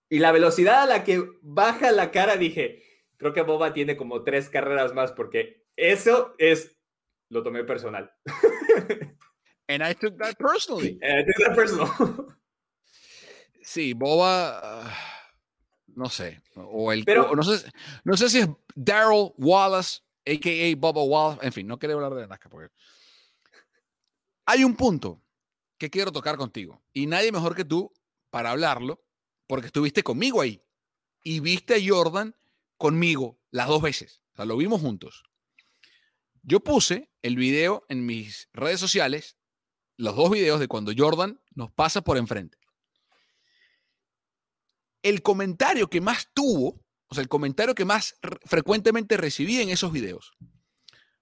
[0.08, 2.82] Y la velocidad a la que baja la cara, dije,
[3.16, 6.78] creo que Boba tiene como tres carreras más porque eso es,
[7.28, 8.12] lo tomé personal.
[9.68, 11.00] And I took that personally.
[11.02, 12.36] I took that personal.
[13.62, 14.60] Sí, Boba...
[14.62, 15.15] Ah,
[15.96, 16.40] no sé.
[16.54, 17.72] O el, Pero, no, sé,
[18.04, 20.76] no sé si es Daryl Wallace, a.k.a.
[20.76, 21.46] Bubba Wallace.
[21.46, 22.72] En fin, no quiero hablar de NASCAR porque...
[24.44, 25.22] Hay un punto
[25.78, 26.84] que quiero tocar contigo.
[26.92, 27.92] Y nadie mejor que tú
[28.30, 29.04] para hablarlo,
[29.46, 30.62] porque estuviste conmigo ahí.
[31.24, 32.36] Y viste a Jordan
[32.76, 34.22] conmigo las dos veces.
[34.34, 35.24] O sea, lo vimos juntos.
[36.42, 39.36] Yo puse el video en mis redes sociales,
[39.96, 42.58] los dos videos de cuando Jordan nos pasa por enfrente.
[45.06, 49.92] El comentario que más tuvo, o sea, el comentario que más frecuentemente recibí en esos
[49.92, 50.32] videos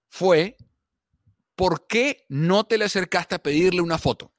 [0.09, 0.57] fue,
[1.55, 4.33] ¿por qué no te le acercaste a pedirle una foto?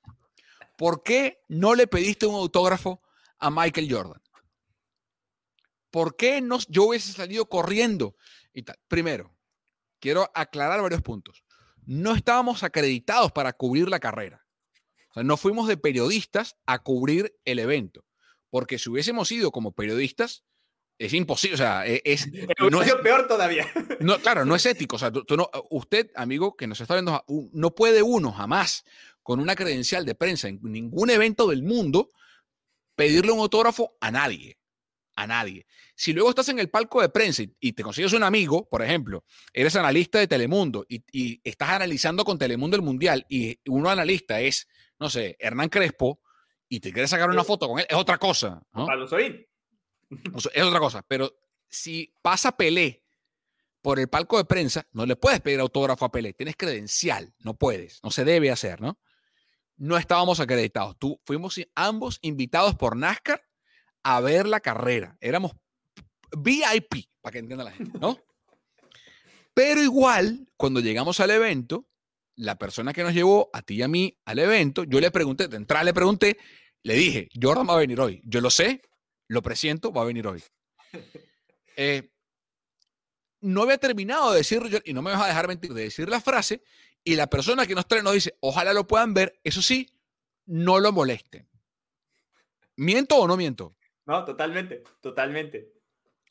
[0.77, 3.01] ¿Por qué no le pediste un autógrafo
[3.39, 4.21] a Michael Jordan?
[5.93, 8.17] ¿Por qué no, yo hubiese salido corriendo?
[8.53, 8.81] Y tal?
[8.89, 9.33] Primero,
[10.01, 11.45] quiero aclarar varios puntos.
[11.85, 14.45] No estábamos acreditados para cubrir la carrera.
[15.15, 18.06] No fuimos de periodistas a cubrir el evento.
[18.51, 20.45] Porque si hubiésemos ido como periodistas,
[20.99, 21.55] es imposible.
[21.55, 22.29] O sea, e, es.
[22.71, 23.67] no es peor todavía.
[24.01, 24.97] No, claro, no es ético.
[24.97, 28.85] O sea, no, usted, amigo, que nos está viendo, no puede uno jamás,
[29.23, 32.11] con una credencial de prensa en ningún evento del mundo,
[32.95, 34.59] pedirle un autógrafo a nadie
[35.17, 35.67] a nadie.
[35.95, 39.25] Si luego estás en el palco de prensa y, te consigues un amigo, por ejemplo,
[39.53, 44.69] eres analista de Telemundo y, estás analizando con Telemundo el Mundial y uno analista es,
[45.01, 46.21] no sé, Hernán Crespo
[46.69, 48.63] y te quieres sacar una foto con él, es otra cosa.
[48.73, 48.87] ¿no?
[50.55, 51.33] es otra cosa, pero
[51.69, 53.05] si pasa Pelé
[53.83, 57.55] por el palco de prensa, no le puedes pedir autógrafo a Pelé, tienes credencial, no
[57.55, 58.99] puedes, no se debe hacer, ¿no?
[59.77, 63.43] No estábamos acreditados, tú fuimos ambos invitados por NASCAR
[64.03, 65.17] a ver la carrera.
[65.21, 65.53] Éramos
[66.37, 68.19] VIP, para que entienda la gente, ¿no?
[69.55, 71.87] Pero igual, cuando llegamos al evento,
[72.37, 75.49] la persona que nos llevó a ti y a mí al evento, yo le pregunté,
[75.49, 76.39] de entrada le pregunté,
[76.83, 78.23] le dije, Jordan va a venir hoy.
[78.25, 78.83] Yo lo sé,
[79.29, 80.43] lo presiento, va a venir hoy.
[81.79, 82.11] Eh,
[83.43, 86.23] no había terminado de decir, y no me vas a dejar mentir, de decir la
[86.23, 86.63] frase,
[87.05, 89.87] y la persona que nos trae nos dice, ojalá lo puedan ver, eso sí,
[90.47, 91.47] no lo molesten.
[92.77, 93.77] ¿Miento o no miento?
[94.07, 95.76] No, totalmente, totalmente.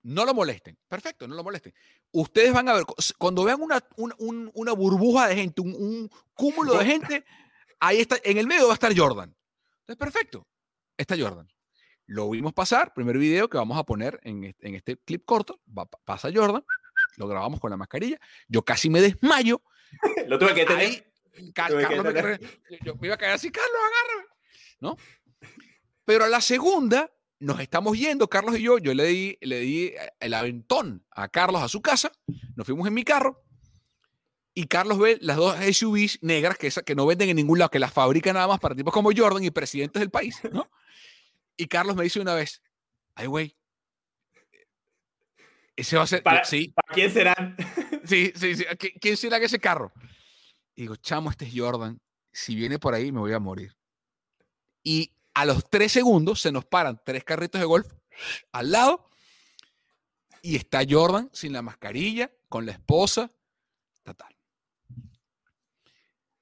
[0.06, 0.78] No lo molesten.
[0.88, 1.74] Perfecto, no lo molesten.
[2.12, 2.84] Ustedes van a ver,
[3.18, 3.84] cuando vean una,
[4.54, 7.26] una, burbuja de gente, un, cúmulo de gente,
[7.80, 9.36] ahí está, en el medio va a estar Jordan.
[9.80, 10.48] Entonces, perfecto.
[10.96, 11.48] Está Jordan.
[12.06, 15.60] Lo vimos pasar, primer video que vamos a poner en este, en este clip corto.
[16.04, 16.64] pasa Jordan,
[17.18, 18.20] lo grabamos con la mascarilla.
[18.48, 19.64] Yo casi me desmayo.
[20.28, 21.12] lo tuve que tener.
[21.52, 22.40] Carlos me,
[22.84, 24.28] yo me iba a caer así, Carlos, agárrame.
[24.82, 24.98] ¿No?
[26.06, 27.12] Pero a la segunda,
[27.46, 31.62] nos estamos yendo, Carlos y yo, yo le di, le di el aventón a Carlos
[31.62, 32.12] a su casa,
[32.56, 33.46] nos fuimos en mi carro
[34.56, 37.78] y Carlos ve las dos SUVs negras que, que no venden en ningún lado, que
[37.78, 40.72] las fabrican nada más para tipos como Jordan y presidentes del país, ¿no?
[41.56, 42.64] Y Carlos me dice una vez,
[43.14, 43.56] ay, güey,
[45.76, 46.70] ese va a ser, ¿Para, sí.
[46.70, 47.56] ¿Para quién serán?
[48.06, 48.66] Sí, sí, sí,
[49.02, 49.92] ¿quién será ese carro?
[50.76, 52.00] Y digo, chamo, este es Jordan,
[52.32, 53.76] si viene por ahí me voy a morir.
[54.84, 57.88] Y a los tres segundos se nos paran tres carritos de golf
[58.54, 59.10] al lado
[60.42, 63.32] y está Jordan sin la mascarilla, con la esposa,
[64.04, 64.36] tal.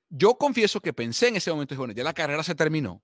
[0.09, 3.01] Yo confieso que pensé en ese momento, bueno, ya la carrera se terminó.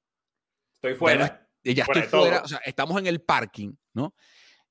[0.75, 1.49] Estoy fuera.
[1.63, 4.13] ya estoy fuera, o sea, estamos en el parking, ¿no?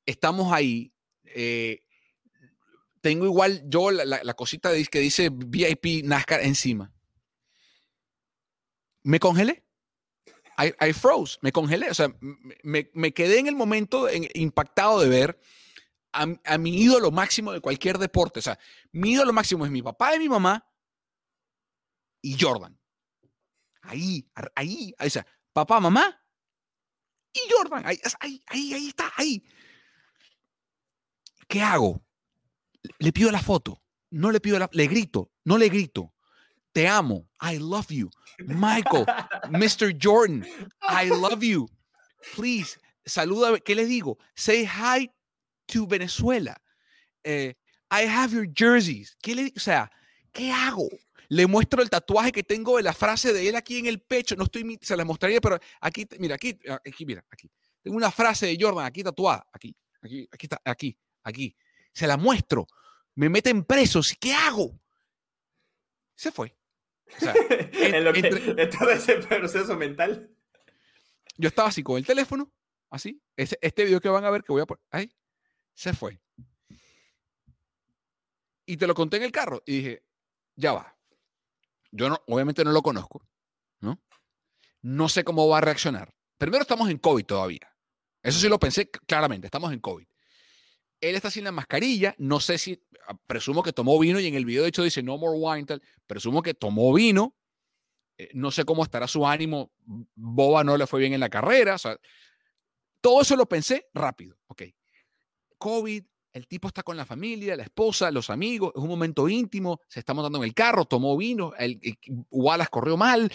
[0.06, 0.92] Estamos ahí.
[1.24, 1.82] Eh,
[3.00, 6.92] tengo igual yo la, cosita que dice VIP NASCAR encima.
[9.02, 9.64] Me congelé.
[10.58, 12.12] I, froze, me congelé, o sea,
[12.62, 15.40] me, quedé en el momento impactado de ver
[16.12, 18.40] a, mi ídolo máximo de cualquier deporte.
[18.40, 18.58] O sea,
[18.90, 20.66] mi ídolo máximo es mi papá y mi mamá
[22.22, 22.78] y Jordan.
[23.82, 26.20] Ahí, ahí, ahí, o sea, papá, mamá
[27.32, 27.86] y Jordan.
[27.86, 29.44] Ahí, ahí, ahí, ahí está, ahí.
[31.46, 32.04] ¿Qué hago?
[32.98, 36.12] Le pido la foto, no le pido la, le grito, no le grito.
[36.72, 37.26] Te amo.
[37.40, 38.10] I love you.
[38.46, 39.04] Michael,
[39.50, 39.92] Mr.
[39.92, 40.46] Jordan,
[40.82, 41.68] I love you.
[42.34, 43.58] Please, saluda.
[43.58, 44.18] ¿Qué le digo?
[44.36, 45.10] Say hi
[45.66, 46.56] to Venezuela.
[47.24, 47.54] Eh,
[47.90, 49.16] I have your jerseys.
[49.20, 49.90] ¿Qué le, o sea,
[50.32, 50.88] ¿qué hago?
[51.28, 54.36] Le muestro el tatuaje que tengo de la frase de él aquí en el pecho.
[54.36, 57.50] No estoy, se la mostraría, pero aquí, mira, aquí, aquí, mira, aquí.
[57.82, 59.46] Tengo una frase de Jordan aquí tatuada.
[59.52, 61.56] Aquí, aquí, aquí está, aquí, aquí.
[61.92, 62.66] Se la muestro.
[63.14, 64.14] Me meten presos.
[64.18, 64.80] ¿Qué hago?
[66.14, 66.57] Se fue.
[67.72, 68.22] en, lo que,
[68.66, 70.30] todo ese proceso mental.
[71.36, 72.52] Yo estaba así con el teléfono,
[72.90, 73.22] así.
[73.36, 75.10] Este, este video que van a ver que voy a poner, ahí,
[75.74, 76.20] se fue.
[78.66, 80.04] Y te lo conté en el carro y dije,
[80.56, 80.96] ya va.
[81.90, 83.26] Yo no, obviamente no lo conozco,
[83.80, 84.02] ¿no?
[84.82, 86.12] No sé cómo va a reaccionar.
[86.36, 87.74] Primero estamos en COVID todavía.
[88.22, 90.06] Eso sí lo pensé claramente, estamos en COVID.
[91.00, 94.34] Él está sin la mascarilla, no sé si, ah, presumo que tomó vino y en
[94.34, 97.36] el video de hecho dice no more wine, presumo que tomó vino,
[98.16, 99.70] eh, no sé cómo estará su ánimo,
[100.14, 101.76] Boba no le fue bien en la carrera,
[103.00, 104.62] todo eso lo pensé rápido, ok.
[105.58, 109.80] COVID, El tipo está con la familia, la esposa, los amigos, es un momento íntimo,
[109.88, 111.80] se está montando en el carro, tomó vino, el,
[112.30, 113.32] Wallace corrió mal.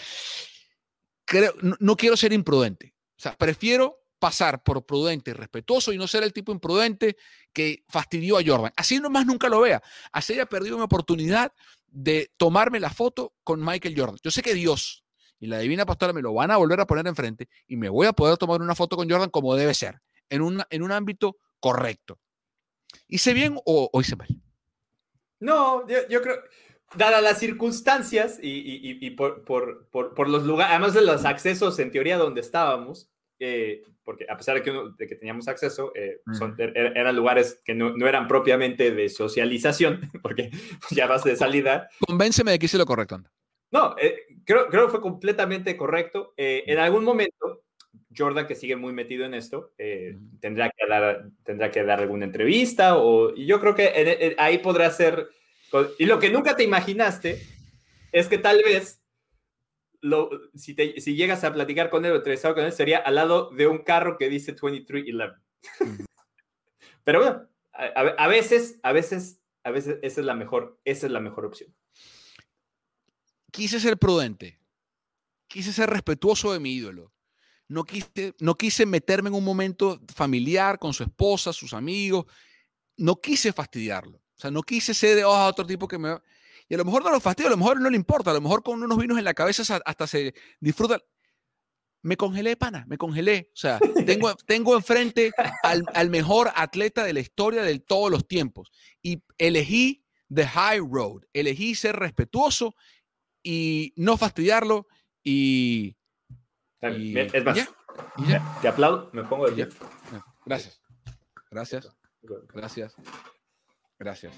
[1.24, 2.94] Creo, no, quiero ser imprudente.
[3.18, 7.16] O sea, prefiero pasar por prudente y respetuoso y no ser el tipo imprudente
[7.52, 8.72] que fastidió a Jordan.
[8.76, 9.82] Así nomás nunca lo vea.
[10.12, 11.52] Así haya perdido una oportunidad
[11.86, 14.18] de tomarme la foto con Michael Jordan.
[14.22, 15.04] Yo sé que Dios
[15.38, 18.06] y la Divina Pastora me lo van a volver a poner enfrente y me voy
[18.06, 21.36] a poder tomar una foto con Jordan como debe ser, en, un en un ámbito
[21.60, 22.18] correcto.
[23.08, 24.28] ¿Hice bien o, hice mal?
[25.40, 26.36] No, yo, creo,
[26.96, 32.40] dadas las circunstancias y, por, por, los lugares, además de los accesos en teoría donde
[32.40, 33.10] estábamos,
[33.46, 36.20] eh, porque a pesar de que, de que teníamos acceso, eh,
[36.58, 40.50] er, er, eran lugares que no, eran propiamente de socialización, porque
[40.90, 41.88] ya vas de salida.
[42.06, 43.22] Convénceme de que hice lo correcto.
[43.70, 46.32] No, eh, creo, creo que fue completamente correcto.
[46.36, 47.64] en algún momento
[48.16, 52.24] Jordan, que sigue muy metido en esto, eh, tendrá, que dar, tendrá que dar alguna
[52.24, 55.28] entrevista o, y yo creo que ahí podrá ser,
[55.98, 57.42] y lo que nunca te imaginaste
[58.12, 59.00] es que tal vez
[60.04, 63.50] lo, si, si llegas a platicar con él o entrevistado con él, sería al lado
[63.50, 65.34] de un carro que dice 2311.
[67.04, 71.20] Pero bueno, a, veces, a veces, a veces esa es la mejor, esa es la
[71.20, 71.74] mejor opción.
[73.50, 74.58] Quise ser prudente,
[75.46, 77.14] quise ser respetuoso de mi ídolo
[77.68, 82.26] no quise, no quise meterme en un momento familiar con su esposa, sus amigos,
[82.96, 84.18] no quise fastidiarlo.
[84.18, 86.16] O sea, no quise ser de oh, otro tipo que me...
[86.68, 88.40] Y a lo mejor no lo fastidio, a lo mejor no le importa, a lo
[88.40, 91.00] mejor con unos vinos en la cabeza hasta se disfruta.
[92.02, 93.50] Me congelé, pana, me congelé.
[93.52, 95.32] O sea, tengo, tengo enfrente
[95.62, 98.70] al, al mejor atleta de la historia de todos los tiempos.
[99.02, 102.74] Y elegí the high road, elegí ser respetuoso
[103.42, 104.86] y no fastidiarlo
[105.22, 105.96] y
[106.80, 107.70] es más,
[108.60, 109.68] te aplaudo, me pongo de pie.
[110.44, 110.82] Gracias.
[111.50, 111.96] Gracias.
[112.52, 112.94] Gracias.
[113.98, 114.34] Gracias.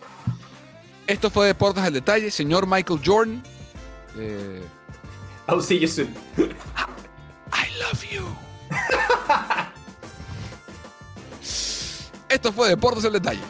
[1.06, 3.42] Esto fue Deportes al Detalle, señor Michael Jordan.
[4.18, 4.62] Eh...
[5.48, 6.12] I'll see you soon.
[7.52, 8.24] I love you.
[12.28, 13.40] Esto fue Deportes al Detalle.